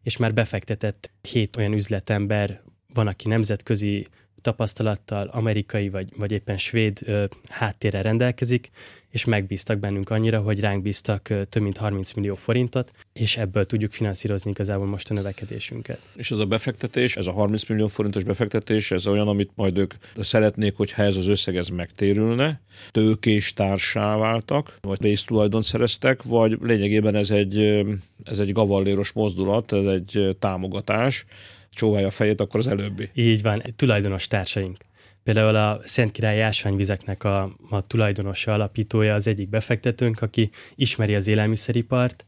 és 0.03 0.17
már 0.17 0.33
befektetett 0.33 1.11
hét 1.21 1.57
olyan 1.57 1.73
üzletember 1.73 2.61
van, 2.93 3.07
aki 3.07 3.27
nemzetközi 3.27 4.07
tapasztalattal, 4.41 5.27
amerikai 5.27 5.89
vagy, 5.89 6.07
vagy 6.17 6.31
éppen 6.31 6.57
svéd 6.57 6.99
ö, 7.05 7.25
háttérrel 7.49 8.01
rendelkezik, 8.01 8.69
és 9.09 9.25
megbíztak 9.25 9.79
bennünk 9.79 10.09
annyira, 10.09 10.39
hogy 10.39 10.59
ránk 10.59 10.81
bíztak 10.81 11.29
ö, 11.29 11.45
több 11.45 11.63
mint 11.63 11.77
30 11.77 12.13
millió 12.13 12.35
forintot, 12.35 12.91
és 13.13 13.37
ebből 13.37 13.65
tudjuk 13.65 13.91
finanszírozni 13.91 14.49
igazából 14.49 14.85
most 14.85 15.09
a 15.09 15.13
növekedésünket. 15.13 16.01
És 16.15 16.31
ez 16.31 16.39
a 16.39 16.45
befektetés, 16.45 17.15
ez 17.15 17.27
a 17.27 17.31
30 17.31 17.65
millió 17.65 17.87
forintos 17.87 18.23
befektetés, 18.23 18.91
ez 18.91 19.07
olyan, 19.07 19.27
amit 19.27 19.51
majd 19.55 19.77
ők 19.77 19.93
szeretnék, 20.19 20.75
hogyha 20.75 21.03
ez 21.03 21.15
az 21.15 21.27
összeg 21.27 21.55
ez 21.55 21.67
megtérülne, 21.67 22.61
tőkés 22.91 23.53
társá 23.53 24.17
váltak, 24.17 24.77
vagy 24.81 25.01
résztulajdon 25.01 25.61
szereztek, 25.61 26.23
vagy 26.23 26.57
lényegében 26.61 27.15
ez 27.15 27.29
egy, 27.29 27.85
ez 28.23 28.39
egy 28.39 28.51
gavalléros 28.51 29.11
mozdulat, 29.11 29.71
ez 29.71 29.85
egy 29.85 30.35
támogatás, 30.39 31.25
csóválja 31.69 32.07
a 32.07 32.11
fejét, 32.11 32.41
akkor 32.41 32.59
az 32.59 32.67
előbbi. 32.67 33.09
Így 33.13 33.41
van, 33.41 33.63
tulajdonos 33.75 34.27
társaink. 34.27 34.77
Például 35.23 35.55
a 35.55 35.79
Szent 35.83 36.11
Király 36.11 36.43
ásványvizeknek 36.43 37.23
a, 37.23 37.55
a 37.69 37.87
tulajdonosa, 37.87 38.53
alapítója 38.53 39.13
az 39.13 39.27
egyik 39.27 39.49
befektetőnk, 39.49 40.21
aki 40.21 40.49
ismeri 40.75 41.15
az 41.15 41.27
élelmiszeripart, 41.27 42.25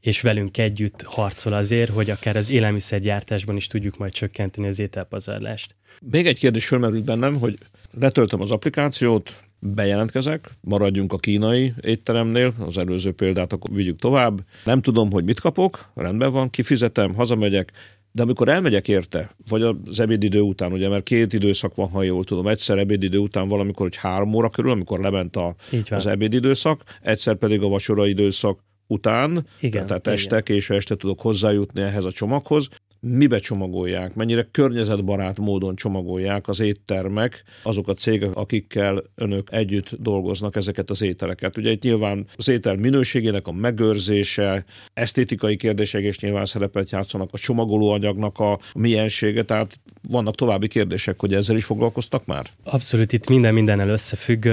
és 0.00 0.20
velünk 0.20 0.58
együtt 0.58 1.02
harcol 1.02 1.52
azért, 1.52 1.90
hogy 1.90 2.10
akár 2.10 2.36
az 2.36 2.50
élelmiszergyártásban 2.50 3.56
is 3.56 3.66
tudjuk 3.66 3.98
majd 3.98 4.12
csökkenteni 4.12 4.66
az 4.66 4.78
ételpazarlást. 4.78 5.74
Még 6.00 6.26
egy 6.26 6.38
kérdés 6.38 6.66
fölmerült 6.66 7.04
bennem, 7.04 7.38
hogy 7.38 7.58
letöltöm 7.98 8.40
az 8.40 8.50
applikációt, 8.50 9.44
bejelentkezek, 9.58 10.50
maradjunk 10.60 11.12
a 11.12 11.18
kínai 11.18 11.74
étteremnél, 11.80 12.54
az 12.58 12.78
előző 12.78 13.12
példát 13.12 13.52
akkor 13.52 13.74
vigyük 13.74 13.98
tovább. 13.98 14.40
Nem 14.64 14.80
tudom, 14.80 15.10
hogy 15.12 15.24
mit 15.24 15.40
kapok, 15.40 15.90
rendben 15.94 16.32
van, 16.32 16.50
kifizetem, 16.50 17.14
hazamegyek, 17.14 17.72
de 18.14 18.22
amikor 18.22 18.48
elmegyek 18.48 18.88
érte, 18.88 19.34
vagy 19.48 19.62
az 19.62 20.00
ebédidő 20.00 20.40
után, 20.40 20.72
ugye, 20.72 20.88
mert 20.88 21.02
két 21.02 21.32
időszak 21.32 21.74
van, 21.74 21.88
ha 21.88 22.02
jól 22.02 22.24
tudom, 22.24 22.46
egyszer 22.46 22.78
ebédidő 22.78 23.18
után 23.18 23.48
valamikor, 23.48 23.86
hogy 23.86 23.96
három 23.96 24.34
óra 24.34 24.48
körül, 24.48 24.70
amikor 24.70 25.00
lement 25.00 25.36
a, 25.36 25.54
az 25.90 26.06
ebédidőszak, 26.06 26.82
egyszer 27.02 27.34
pedig 27.34 27.62
a 27.62 27.68
vacsora 27.68 28.06
időszak 28.06 28.58
után, 28.86 29.46
igen, 29.60 29.86
tehát 29.86 30.06
este, 30.06 30.28
igen. 30.28 30.42
késő 30.42 30.74
este 30.74 30.94
tudok 30.94 31.20
hozzájutni 31.20 31.82
ehhez 31.82 32.04
a 32.04 32.12
csomaghoz 32.12 32.68
mibe 33.04 33.38
csomagolják, 33.38 34.14
mennyire 34.14 34.48
környezetbarát 34.50 35.38
módon 35.38 35.74
csomagolják 35.74 36.48
az 36.48 36.60
éttermek, 36.60 37.44
azok 37.62 37.88
a 37.88 37.94
cégek, 37.94 38.36
akikkel 38.36 39.02
önök 39.14 39.48
együtt 39.52 39.90
dolgoznak 39.98 40.56
ezeket 40.56 40.90
az 40.90 41.02
ételeket. 41.02 41.56
Ugye 41.56 41.70
itt 41.70 41.82
nyilván 41.82 42.26
az 42.36 42.48
étel 42.48 42.76
minőségének 42.76 43.46
a 43.46 43.52
megőrzése, 43.52 44.64
esztétikai 44.92 45.56
kérdések 45.56 46.02
is 46.02 46.18
nyilván 46.18 46.46
szerepet 46.46 46.90
játszanak, 46.90 47.28
a 47.32 47.38
csomagolóanyagnak 47.38 48.38
a 48.38 48.58
miensége, 48.74 49.42
tehát 49.42 49.80
vannak 50.08 50.34
további 50.34 50.68
kérdések, 50.68 51.20
hogy 51.20 51.34
ezzel 51.34 51.56
is 51.56 51.64
foglalkoztak 51.64 52.26
már? 52.26 52.46
Abszolút, 52.62 53.12
itt 53.12 53.28
minden 53.28 53.54
mindennel 53.54 53.88
összefügg. 53.88 54.44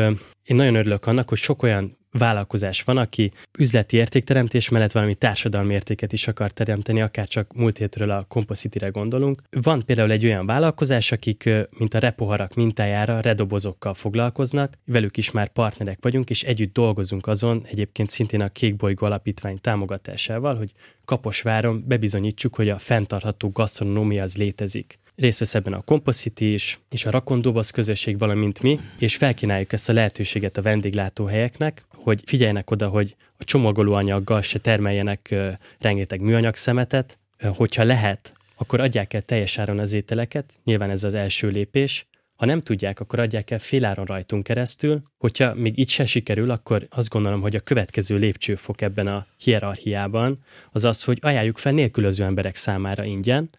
Én 0.43 0.55
nagyon 0.55 0.75
örülök 0.75 1.05
annak, 1.05 1.29
hogy 1.29 1.37
sok 1.37 1.63
olyan 1.63 1.99
vállalkozás 2.11 2.83
van, 2.83 2.97
aki 2.97 3.31
üzleti 3.59 3.97
értékteremtés 3.97 4.69
mellett 4.69 4.91
valami 4.91 5.15
társadalmi 5.15 5.73
értéket 5.73 6.13
is 6.13 6.27
akar 6.27 6.51
teremteni, 6.51 7.01
akár 7.01 7.27
csak 7.27 7.53
múlt 7.53 7.77
hétről 7.77 8.09
a 8.09 8.25
Composite-re 8.27 8.87
gondolunk. 8.87 9.41
Van 9.49 9.83
például 9.85 10.11
egy 10.11 10.25
olyan 10.25 10.45
vállalkozás, 10.45 11.11
akik 11.11 11.49
mint 11.77 11.93
a 11.93 11.99
repoharak 11.99 12.53
mintájára 12.53 13.19
redobozokkal 13.19 13.93
foglalkoznak, 13.93 14.77
velük 14.85 15.17
is 15.17 15.31
már 15.31 15.47
partnerek 15.47 15.97
vagyunk, 16.01 16.29
és 16.29 16.43
együtt 16.43 16.73
dolgozunk 16.73 17.27
azon, 17.27 17.65
egyébként 17.69 18.09
szintén 18.09 18.41
a 18.41 18.49
Kékbolygó 18.49 19.05
Alapítvány 19.05 19.57
támogatásával, 19.61 20.55
hogy 20.55 20.71
Kaposváron 21.05 21.83
bebizonyítsuk, 21.87 22.55
hogy 22.55 22.69
a 22.69 22.77
fenntartható 22.77 23.49
gasztronómia 23.49 24.23
az 24.23 24.37
létezik. 24.37 24.99
Részt 25.15 25.39
vesz 25.39 25.55
ebben 25.55 25.73
a 25.73 25.81
Composite 25.81 26.45
is, 26.45 26.79
és 26.89 27.05
a 27.05 27.11
Rakondobasz 27.11 27.71
közösség, 27.71 28.17
valamint 28.17 28.61
mi, 28.61 28.79
és 28.99 29.15
felkínáljuk 29.15 29.73
ezt 29.73 29.89
a 29.89 29.93
lehetőséget 29.93 30.57
a 30.57 30.61
vendéglátóhelyeknek, 30.61 31.85
hogy 32.03 32.21
figyeljenek 32.25 32.71
oda, 32.71 32.87
hogy 32.87 33.15
a 33.37 33.43
csomagolóanyaggal 33.43 34.41
se 34.41 34.59
termeljenek 34.59 35.35
rengeteg 35.79 36.21
műanyag 36.21 36.55
szemetet, 36.55 37.19
hogyha 37.55 37.83
lehet, 37.83 38.33
akkor 38.57 38.79
adják 38.79 39.13
el 39.13 39.21
teljes 39.21 39.57
áron 39.57 39.79
az 39.79 39.93
ételeket, 39.93 40.59
nyilván 40.63 40.89
ez 40.89 41.03
az 41.03 41.13
első 41.13 41.47
lépés, 41.47 42.05
ha 42.35 42.47
nem 42.47 42.61
tudják, 42.61 42.99
akkor 42.99 43.19
adják 43.19 43.51
el 43.51 43.59
féláron 43.59 44.05
rajtunk 44.05 44.43
keresztül. 44.43 45.01
Hogyha 45.17 45.53
még 45.53 45.77
így 45.77 45.89
se 45.89 46.05
sikerül, 46.05 46.51
akkor 46.51 46.87
azt 46.89 47.09
gondolom, 47.09 47.41
hogy 47.41 47.55
a 47.55 47.59
következő 47.59 48.17
lépcsőfok 48.17 48.81
ebben 48.81 49.07
a 49.07 49.25
hierarchiában 49.37 50.39
az 50.71 50.85
az, 50.85 51.03
hogy 51.03 51.17
ajánljuk 51.21 51.57
fel 51.57 51.71
nélkülöző 51.71 52.23
emberek 52.23 52.55
számára 52.55 53.03
ingyen, 53.03 53.49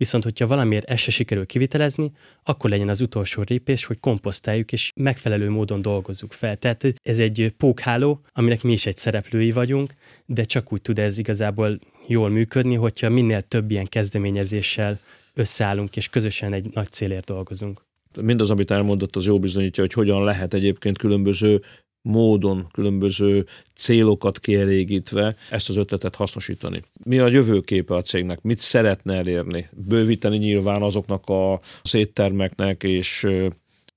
Viszont, 0.00 0.24
hogyha 0.24 0.46
valamiért 0.46 0.90
ezt 0.90 1.02
se 1.02 1.10
sikerül 1.10 1.46
kivitelezni, 1.46 2.12
akkor 2.42 2.70
legyen 2.70 2.88
az 2.88 3.00
utolsó 3.00 3.42
lépés, 3.46 3.84
hogy 3.84 4.00
komposztáljuk 4.00 4.72
és 4.72 4.92
megfelelő 4.94 5.50
módon 5.50 5.82
dolgozzuk 5.82 6.32
fel. 6.32 6.56
Tehát 6.56 6.92
ez 7.02 7.18
egy 7.18 7.54
pókháló, 7.56 8.20
aminek 8.32 8.62
mi 8.62 8.72
is 8.72 8.86
egy 8.86 8.96
szereplői 8.96 9.52
vagyunk, 9.52 9.94
de 10.26 10.42
csak 10.42 10.72
úgy 10.72 10.82
tud 10.82 10.98
ez 10.98 11.18
igazából 11.18 11.78
jól 12.06 12.28
működni, 12.28 12.74
hogyha 12.74 13.08
minél 13.08 13.40
több 13.42 13.70
ilyen 13.70 13.86
kezdeményezéssel 13.86 15.00
összeállunk 15.34 15.96
és 15.96 16.08
közösen 16.08 16.52
egy 16.52 16.70
nagy 16.72 16.90
célért 16.90 17.26
dolgozunk 17.26 17.88
mindaz, 18.20 18.50
amit 18.50 18.70
elmondott, 18.70 19.16
az 19.16 19.26
jó 19.26 19.38
bizonyítja, 19.38 19.82
hogy 19.82 19.92
hogyan 19.92 20.24
lehet 20.24 20.54
egyébként 20.54 20.98
különböző 20.98 21.62
módon, 22.02 22.66
különböző 22.72 23.46
célokat 23.74 24.38
kielégítve 24.38 25.36
ezt 25.50 25.68
az 25.68 25.76
ötletet 25.76 26.14
hasznosítani. 26.14 26.82
Mi 27.04 27.18
a 27.18 27.28
jövőképe 27.28 27.94
a 27.94 28.02
cégnek? 28.02 28.42
Mit 28.42 28.58
szeretne 28.58 29.14
elérni? 29.14 29.68
Bővíteni 29.72 30.36
nyilván 30.36 30.82
azoknak 30.82 31.28
a 31.28 31.60
széttermeknek 31.82 32.82
és 32.82 33.26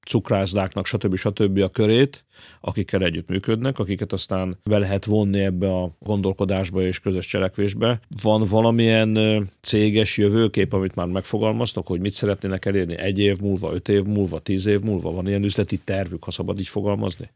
cukrászdáknak, 0.05 0.85
stb. 0.85 1.15
stb. 1.15 1.59
a 1.59 1.69
körét, 1.69 2.25
akikkel 2.61 3.03
együttműködnek, 3.03 3.79
akiket 3.79 4.13
aztán 4.13 4.57
be 4.63 4.77
lehet 4.77 5.05
vonni 5.05 5.39
ebbe 5.39 5.75
a 5.75 5.95
gondolkodásba 5.99 6.81
és 6.81 6.99
közös 6.99 7.25
cselekvésbe. 7.25 7.99
Van 8.21 8.43
valamilyen 8.49 9.17
céges 9.61 10.17
jövőkép, 10.17 10.73
amit 10.73 10.95
már 10.95 11.07
megfogalmaztak, 11.07 11.87
hogy 11.87 11.99
mit 11.99 12.11
szeretnének 12.11 12.65
elérni 12.65 12.97
egy 12.97 13.19
év 13.19 13.39
múlva, 13.39 13.73
öt 13.73 13.89
év 13.89 14.03
múlva, 14.03 14.39
tíz 14.39 14.65
év 14.65 14.79
múlva? 14.79 15.11
Van 15.11 15.27
ilyen 15.27 15.43
üzleti 15.43 15.77
tervük, 15.77 16.23
ha 16.23 16.31
szabad 16.31 16.59
így 16.59 16.67
fogalmazni? 16.67 17.29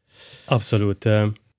Abszolút. 0.45 0.99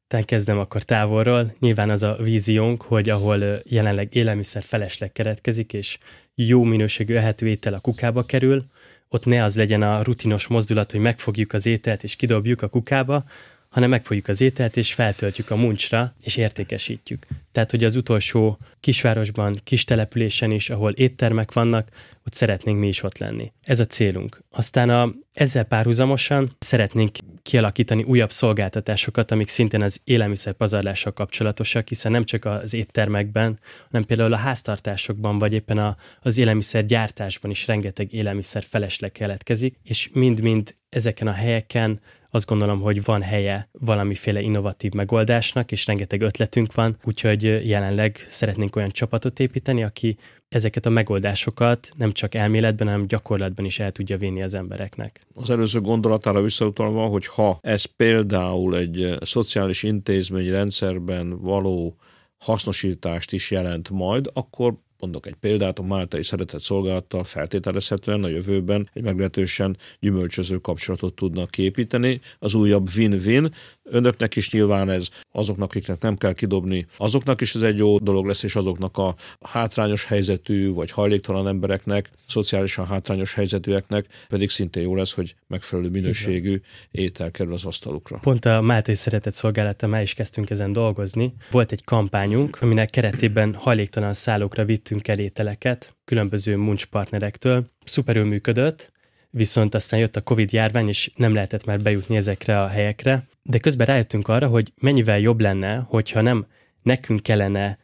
Tehát 0.09 0.25
kezdem 0.25 0.59
akkor 0.59 0.83
távolról. 0.83 1.55
Nyilván 1.59 1.91
az 1.91 2.03
a 2.03 2.17
víziónk, 2.23 2.83
hogy 2.83 3.09
ahol 3.09 3.61
jelenleg 3.65 4.15
élelmiszer 4.15 4.63
felesleg 4.63 5.13
keretkezik, 5.13 5.73
és 5.73 5.99
jó 6.35 6.63
minőségű 6.63 7.15
ehető 7.15 7.47
étel 7.47 7.75
a 7.75 7.81
kukába 7.81 8.23
kerül, 8.23 8.65
ott 9.09 9.25
ne 9.25 9.45
az 9.45 9.57
legyen 9.57 9.83
a 9.83 10.03
rutinos 10.03 10.47
mozdulat, 10.47 10.91
hogy 10.91 11.01
megfogjuk 11.01 11.53
az 11.53 11.67
ételt 11.67 12.03
és 12.03 12.17
kidobjuk 12.17 12.63
a 12.63 12.69
kukába, 12.69 13.25
hanem 13.69 13.91
megfogjuk 13.91 14.29
az 14.29 14.41
ételt 14.41 14.77
és 14.77 14.95
feltöltjük 14.95 15.51
a 15.51 15.57
muncsra, 15.57 16.15
és 16.21 16.37
értékesítjük. 16.37 17.27
Tehát, 17.53 17.71
hogy 17.71 17.85
az 17.85 17.97
utolsó 17.97 18.59
kisvárosban, 18.81 19.61
kis 19.65 19.85
településen 19.85 20.51
is, 20.51 20.71
ahol 20.71 20.93
éttermek 20.93 21.53
vannak, 21.53 21.89
ott 22.27 22.33
szeretnénk 22.35 22.79
mi 22.79 22.89
is 22.89 23.03
ott 23.03 23.19
lenni. 23.19 23.53
Ez 23.63 23.81
a 23.81 23.87
célunk. 23.87 24.43
Aztán 24.51 24.91
a, 24.91 25.15
ezzel 25.33 25.65
párhuzamosan 25.65 26.57
szeretnénk 26.59 27.17
kialakítani 27.43 28.03
újabb 28.03 28.31
szolgáltatásokat, 28.31 29.31
amik 29.31 29.49
szintén 29.49 29.83
az 29.83 30.01
élelmiszer 30.05 30.53
pazarlással 30.53 31.13
kapcsolatosak, 31.13 31.89
hiszen 31.89 32.13
nem 32.13 32.25
csak 32.25 32.45
az 32.45 32.75
éttermekben, 32.75 33.59
hanem 33.91 34.07
például 34.07 34.33
a 34.33 34.37
háztartásokban, 34.37 35.39
vagy 35.39 35.53
éppen 35.53 35.79
a, 35.79 35.97
az 36.21 36.39
élelmiszer 36.39 36.85
gyártásban 36.85 37.51
is 37.51 37.67
rengeteg 37.67 38.13
élelmiszer 38.13 38.63
felesleg 38.63 39.13
keletkezik, 39.13 39.79
és 39.83 40.11
mind-mind 40.13 40.75
ezeken 40.89 41.27
a 41.27 41.33
helyeken 41.33 42.01
azt 42.31 42.47
gondolom, 42.47 42.81
hogy 42.81 43.05
van 43.05 43.23
helye 43.23 43.69
valamiféle 43.73 44.41
innovatív 44.41 44.93
megoldásnak, 44.93 45.73
és 45.73 45.87
rengeteg 45.87 46.21
ötletünk 46.21 46.75
van, 46.75 46.97
úgyhogy 47.05 47.43
jelenleg 47.69 48.27
szeretnénk 48.29 48.77
olyan 48.77 48.91
csapatot 48.91 49.41
építeni, 49.41 49.83
aki 49.83 50.17
ezeket 50.49 50.87
a 50.87 50.91
megoldásokat 50.91 51.91
nem 51.97 52.13
csak 52.13 52.35
elméletben, 52.35 52.87
hanem 52.87 53.07
gyakorlatban 53.07 53.65
is 53.65 53.79
el 53.79 53.93
tudja 53.93 54.19
vinni 54.19 54.43
az 54.43 54.55
embereknek. 54.55 55.21
Az 55.35 55.51
előző 55.51 55.81
gondolatára 55.81 56.43
visszautalva, 56.43 57.07
hogy 57.07 57.27
ha 57.27 57.59
ez 57.63 57.85
például 57.85 58.77
egy 58.77 59.17
szociális 59.21 59.83
intézmény 59.83 60.51
rendszerben 60.51 61.41
való 61.41 61.97
hasznosítást 62.39 63.33
is 63.33 63.51
jelent 63.51 63.91
majd, 63.91 64.31
akkor 64.33 64.75
mondok 65.01 65.27
egy 65.27 65.35
példát, 65.41 65.79
a 65.79 65.83
Máltai 65.83 66.23
Szeretett 66.23 66.63
Szolgálattal 66.63 67.25
feltételezhetően 67.25 68.25
a 68.25 68.29
jövőben 68.29 68.91
egy 68.93 69.03
meglehetősen 69.03 69.77
gyümölcsöző 70.01 70.57
kapcsolatot 70.57 71.15
tudnak 71.15 71.51
képíteni. 71.51 72.21
Az 72.39 72.55
újabb 72.55 72.89
win-win, 72.97 73.55
önöknek 73.83 74.37
is 74.37 74.53
nyilván 74.53 74.91
ez, 74.91 75.09
azoknak, 75.33 75.69
akiknek 75.69 76.01
nem 76.01 76.17
kell 76.17 76.33
kidobni, 76.33 76.87
azoknak 76.97 77.41
is 77.41 77.55
ez 77.55 77.63
egy 77.63 77.77
jó 77.77 77.99
dolog 77.99 78.27
lesz, 78.27 78.43
és 78.43 78.57
azoknak 78.57 78.97
a 78.97 79.15
hátrányos 79.41 80.05
helyzetű 80.05 80.73
vagy 80.73 80.91
hajléktalan 80.91 81.49
embereknek, 81.49 82.11
szociálisan 82.29 82.87
hátrányos 82.87 83.35
helyzetűeknek 83.35 84.07
pedig 84.29 84.51
szintén 84.51 84.83
jó 84.83 84.95
lesz, 84.95 85.13
hogy 85.13 85.35
megfelelő 85.47 85.89
minőségű 85.89 86.61
étel 86.91 87.31
kerül 87.31 87.53
az 87.53 87.65
asztalukra. 87.65 88.19
Pont 88.19 88.45
a 88.45 88.61
Máté 88.61 88.93
Szeretett 88.93 89.33
Szolgálattal 89.33 89.89
már 89.89 90.03
is 90.03 90.15
kezdtünk 90.15 90.51
ezen 90.51 90.73
dolgozni. 90.73 91.35
Volt 91.51 91.73
egy 91.73 91.85
kampányunk, 91.85 92.59
aminek 92.61 92.91
keretében 92.91 93.55
hajléktalan 93.55 94.15
szállókra 94.15 94.65
vittünk 94.89 95.09
el 95.09 95.25
ételeket 95.25 95.97
különböző 96.05 96.57
muncspartnerektől. 96.57 97.71
Szuperül 97.85 98.25
működött, 98.25 98.93
viszont 99.31 99.75
aztán 99.75 100.01
jött 100.01 100.17
a 100.17 100.23
Covid 100.23 100.53
járvány, 100.53 100.89
és 100.89 101.11
nem 101.17 101.35
lehetett 101.35 101.65
már 101.65 101.81
bejutni 101.81 102.17
ezekre 102.17 102.63
a 102.63 102.67
helyekre, 102.67 103.27
de 103.43 103.59
közben 103.59 103.87
rájöttünk 103.87 104.29
arra, 104.29 104.47
hogy 104.47 104.73
mennyivel 104.81 105.19
jobb 105.19 105.41
lenne, 105.41 105.77
hogyha 105.77 106.21
nem 106.21 106.47
nekünk 106.83 107.23
kellene 107.23 107.79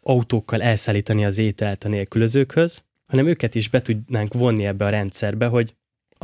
autókkal 0.00 0.62
elszállítani 0.62 1.24
az 1.24 1.38
ételt 1.38 1.84
a 1.84 1.88
nélkülözőkhöz, 1.88 2.84
hanem 3.06 3.26
őket 3.26 3.54
is 3.54 3.68
be 3.68 3.82
tudnánk 3.82 4.32
vonni 4.32 4.66
ebbe 4.66 4.84
a 4.84 4.90
rendszerbe, 4.90 5.46
hogy 5.46 5.74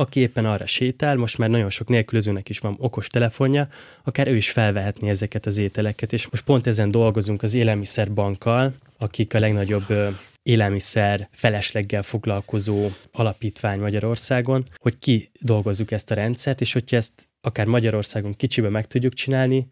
aki 0.01 0.19
éppen 0.19 0.45
arra 0.45 0.65
sétál, 0.65 1.15
most 1.15 1.37
már 1.37 1.49
nagyon 1.49 1.69
sok 1.69 1.87
nélkülözőnek 1.87 2.49
is 2.49 2.59
van 2.59 2.75
okos 2.79 3.07
telefonja, 3.07 3.67
akár 4.03 4.27
ő 4.27 4.35
is 4.35 4.51
felvehetni 4.51 5.09
ezeket 5.09 5.45
az 5.45 5.57
ételeket, 5.57 6.13
és 6.13 6.27
most 6.29 6.43
pont 6.43 6.67
ezen 6.67 6.91
dolgozunk 6.91 7.43
az 7.43 7.53
élelmiszerbankkal, 7.53 8.73
akik 8.97 9.33
a 9.33 9.39
legnagyobb 9.39 9.85
élelmiszer 10.43 11.27
felesleggel 11.31 12.03
foglalkozó 12.03 12.89
alapítvány 13.11 13.79
Magyarországon, 13.79 14.65
hogy 14.77 14.97
ki 14.99 15.29
dolgozzuk 15.39 15.91
ezt 15.91 16.11
a 16.11 16.15
rendszert, 16.15 16.61
és 16.61 16.73
hogyha 16.73 16.95
ezt 16.95 17.27
akár 17.41 17.65
Magyarországon 17.65 18.35
kicsibe 18.35 18.69
meg 18.69 18.87
tudjuk 18.87 19.13
csinálni, 19.13 19.67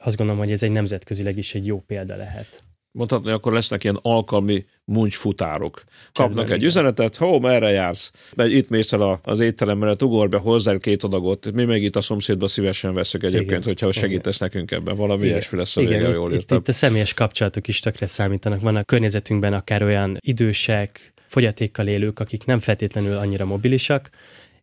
azt 0.00 0.16
gondolom, 0.16 0.40
hogy 0.40 0.52
ez 0.52 0.62
egy 0.62 0.70
nemzetközileg 0.70 1.38
is 1.38 1.54
egy 1.54 1.66
jó 1.66 1.80
példa 1.80 2.16
lehet. 2.16 2.62
Mondhatni, 2.98 3.30
akkor 3.30 3.52
lesznek 3.52 3.84
ilyen 3.84 3.98
alkalmi 4.02 4.64
muncsfutárok. 4.84 5.82
Kapnak 6.12 6.36
Csendben, 6.36 6.56
egy 6.56 6.64
üzenetet, 6.64 7.16
hó, 7.16 7.40
merre 7.40 7.70
jársz? 7.70 8.12
Mert 8.34 8.50
itt 8.50 8.68
mész 8.68 8.92
el 8.92 9.20
az 9.22 9.40
étterem 9.40 9.78
mellett, 9.78 10.02
ugor 10.02 10.28
be, 10.28 10.36
hozzá 10.36 10.78
két 10.78 11.02
adagot, 11.02 11.52
mi 11.52 11.64
meg 11.64 11.82
itt 11.82 11.96
a 11.96 12.00
szomszédba 12.00 12.46
szívesen 12.46 12.94
veszük 12.94 13.22
egyébként, 13.22 13.50
igen, 13.50 13.62
hogyha 13.62 13.92
segítesz 13.92 14.36
igen. 14.36 14.48
nekünk 14.52 14.70
ebben. 14.70 14.96
Valami 14.96 15.20
igen. 15.20 15.32
ilyesmi 15.32 15.58
lesz 15.58 15.76
a 15.76 15.80
igen, 15.80 15.98
vége, 15.98 16.12
jól 16.12 16.32
itt, 16.32 16.50
itt, 16.50 16.68
a 16.68 16.72
személyes 16.72 17.14
kapcsolatok 17.14 17.68
is 17.68 17.80
tökre 17.80 18.06
számítanak. 18.06 18.60
Van 18.60 18.76
a 18.76 18.84
környezetünkben 18.84 19.52
akár 19.52 19.82
olyan 19.82 20.16
idősek, 20.20 21.12
fogyatékkal 21.26 21.86
élők, 21.86 22.18
akik 22.18 22.44
nem 22.44 22.58
feltétlenül 22.58 23.16
annyira 23.16 23.44
mobilisak, 23.44 24.10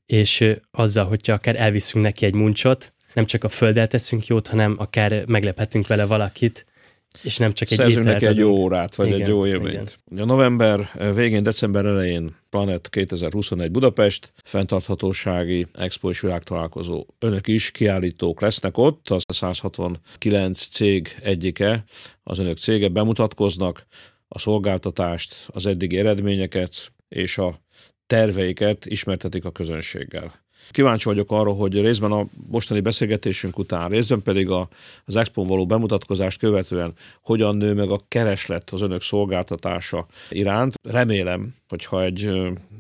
és 0.05 0.45
azzal, 0.71 1.05
hogyha 1.05 1.33
akár 1.33 1.59
elviszünk 1.59 2.03
neki 2.03 2.25
egy 2.25 2.33
muncsot, 2.33 2.93
nem 3.13 3.25
csak 3.25 3.43
a 3.43 3.49
földdel 3.49 3.87
teszünk 3.87 4.27
jót, 4.27 4.47
hanem 4.47 4.75
akár 4.77 5.23
meglephetünk 5.25 5.87
vele 5.87 6.05
valakit, 6.05 6.65
és 7.23 7.37
nem 7.37 7.51
csak 7.51 7.71
egy 7.71 7.77
Szerzünk 7.77 8.05
neki 8.05 8.25
egy 8.25 8.37
jó 8.37 8.51
órát, 8.51 8.95
vagy 8.95 9.07
igen, 9.07 9.21
egy 9.21 9.27
jó 9.27 9.45
élményt. 9.45 9.99
Igen. 10.11 10.23
A 10.23 10.25
november 10.25 10.91
végén, 11.13 11.43
december 11.43 11.85
elején 11.85 12.35
Planet 12.49 12.89
2021 12.89 13.71
Budapest, 13.71 14.31
fenntarthatósági 14.43 15.67
expo 15.73 16.09
és 16.09 16.19
világtalálkozó. 16.19 17.05
Önök 17.19 17.47
is 17.47 17.71
kiállítók 17.71 18.41
lesznek 18.41 18.77
ott, 18.77 19.09
az 19.09 19.23
a 19.27 19.33
169 19.33 20.67
cég 20.67 21.15
egyike, 21.21 21.83
az 22.23 22.39
önök 22.39 22.57
cége 22.57 22.87
bemutatkoznak, 22.87 23.85
a 24.27 24.39
szolgáltatást, 24.39 25.47
az 25.47 25.65
eddigi 25.65 25.97
eredményeket 25.97 26.91
és 27.07 27.37
a 27.37 27.63
terveiket 28.07 28.85
ismertetik 28.85 29.45
a 29.45 29.51
közönséggel. 29.51 30.44
Kíváncsi 30.71 31.07
vagyok 31.07 31.31
arra, 31.31 31.51
hogy 31.51 31.81
részben 31.81 32.11
a 32.11 32.25
mostani 32.47 32.79
beszélgetésünk 32.79 33.57
után, 33.57 33.89
részben 33.89 34.21
pedig 34.21 34.49
a, 34.49 34.67
az 35.05 35.15
expo 35.15 35.45
való 35.45 35.65
bemutatkozást 35.65 36.39
követően 36.39 36.93
hogyan 37.21 37.55
nő 37.55 37.73
meg 37.73 37.89
a 37.89 38.01
kereslet 38.07 38.69
az 38.69 38.81
önök 38.81 39.01
szolgáltatása 39.01 40.05
iránt. 40.29 40.73
Remélem, 40.83 41.53
hogyha 41.67 42.03
egy 42.03 42.29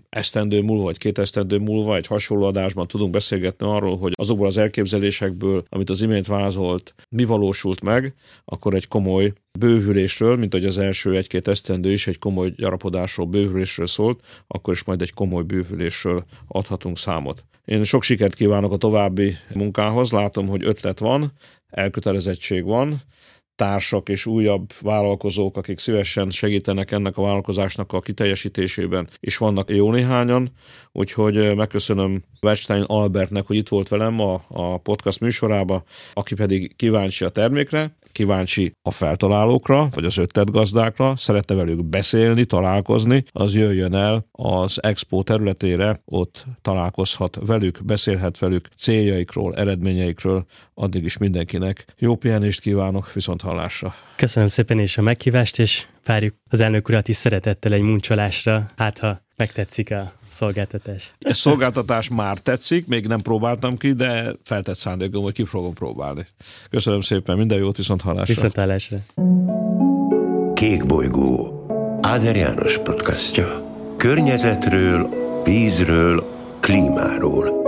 esztendő 0.09 0.61
múlva, 0.61 0.83
vagy 0.83 0.97
két 0.97 1.17
esztendő 1.17 1.57
múlva 1.57 1.95
egy 1.95 2.07
hasonló 2.07 2.45
adásban 2.45 2.87
tudunk 2.87 3.11
beszélgetni 3.11 3.67
arról, 3.67 3.97
hogy 3.97 4.13
azokból 4.15 4.47
az 4.47 4.57
elképzelésekből, 4.57 5.65
amit 5.69 5.89
az 5.89 6.01
imént 6.01 6.27
vázolt, 6.27 6.93
mi 7.09 7.25
valósult 7.25 7.81
meg, 7.81 8.13
akkor 8.45 8.73
egy 8.73 8.87
komoly 8.87 9.33
bővülésről, 9.59 10.35
mint 10.35 10.51
hogy 10.53 10.65
az 10.65 10.77
első 10.77 11.15
egy-két 11.15 11.47
esztendő 11.47 11.91
is 11.91 12.07
egy 12.07 12.19
komoly 12.19 12.49
gyarapodásról, 12.49 13.25
bővülésről 13.25 13.87
szólt, 13.87 14.19
akkor 14.47 14.73
is 14.73 14.83
majd 14.83 15.01
egy 15.01 15.13
komoly 15.13 15.43
bővülésről 15.43 16.25
adhatunk 16.47 16.97
számot. 16.97 17.43
Én 17.65 17.83
sok 17.83 18.03
sikert 18.03 18.33
kívánok 18.33 18.71
a 18.71 18.77
további 18.77 19.35
munkához, 19.53 20.11
látom, 20.11 20.47
hogy 20.47 20.63
ötlet 20.65 20.99
van, 20.99 21.31
elkötelezettség 21.69 22.63
van, 22.63 23.01
társak 23.55 24.09
és 24.09 24.25
újabb 24.25 24.73
vállalkozók, 24.81 25.57
akik 25.57 25.79
szívesen 25.79 26.29
segítenek 26.29 26.91
ennek 26.91 27.17
a 27.17 27.21
vállalkozásnak 27.21 27.93
a 27.93 27.99
kiteljesítésében, 27.99 29.09
és 29.19 29.37
vannak 29.37 29.69
jó 29.69 29.91
néhányan, 29.91 30.51
úgyhogy 30.91 31.55
megköszönöm 31.55 32.23
Wechstein 32.41 32.83
Albertnek, 32.83 33.47
hogy 33.47 33.55
itt 33.55 33.69
volt 33.69 33.87
velem 33.87 34.19
a, 34.19 34.43
a 34.47 34.77
podcast 34.77 35.19
műsorába, 35.19 35.83
aki 36.13 36.35
pedig 36.35 36.75
kíváncsi 36.75 37.25
a 37.25 37.29
termékre, 37.29 37.95
kíváncsi 38.15 38.71
a 38.81 38.91
feltalálókra, 38.91 39.89
vagy 39.93 40.05
az 40.05 40.17
ötletgazdákra, 40.17 41.13
szerette 41.17 41.53
velük 41.53 41.85
beszélni, 41.85 42.45
találkozni, 42.45 43.23
az 43.31 43.55
jöjjön 43.55 43.95
el 43.95 44.25
az 44.31 44.83
expo 44.83 45.23
területére, 45.23 46.01
ott 46.05 46.45
találkozhat 46.61 47.37
velük, 47.45 47.85
beszélhet 47.85 48.39
velük 48.39 48.67
céljaikról, 48.77 49.55
eredményeikről, 49.55 50.45
addig 50.73 51.03
is 51.03 51.17
mindenkinek 51.17 51.85
jó 51.97 52.15
pihenést 52.15 52.61
kívánok, 52.61 53.13
viszont 53.13 53.41
hallásra. 53.41 53.95
Köszönöm 54.15 54.47
szépen 54.47 54.79
és 54.79 54.97
a 54.97 55.01
meghívást, 55.01 55.59
és 55.59 55.85
várjuk 56.05 56.35
az 56.49 56.59
elnök 56.59 56.87
urat 56.87 57.07
is 57.07 57.15
szeretettel 57.15 57.73
egy 57.73 57.81
muncsolásra, 57.81 58.69
hát 58.75 58.99
ha 58.99 59.21
megtetszik 59.35 59.91
a 59.91 60.13
szolgáltatás. 60.35 61.13
Ez 61.19 61.37
szolgáltatás 61.37 62.09
már 62.09 62.37
tetszik, 62.37 62.87
még 62.87 63.07
nem 63.07 63.21
próbáltam 63.21 63.77
ki, 63.77 63.93
de 63.93 64.35
feltett 64.43 64.75
szándékom, 64.75 65.23
hogy 65.23 65.33
ki 65.33 65.45
fogom 65.45 65.73
próbálni. 65.73 66.21
Köszönöm 66.69 67.01
szépen, 67.01 67.37
minden 67.37 67.57
jót, 67.57 67.77
viszont 67.77 68.01
hallásra. 68.01 68.33
Viszont 68.33 68.55
hallásra. 68.55 68.97
Kék 70.53 70.85
bolygó. 70.85 71.65
Áder 72.01 72.35
János 72.35 72.77
podcastja. 72.77 73.63
Környezetről, 73.97 75.09
vízről, 75.43 76.23
klímáról. 76.59 77.64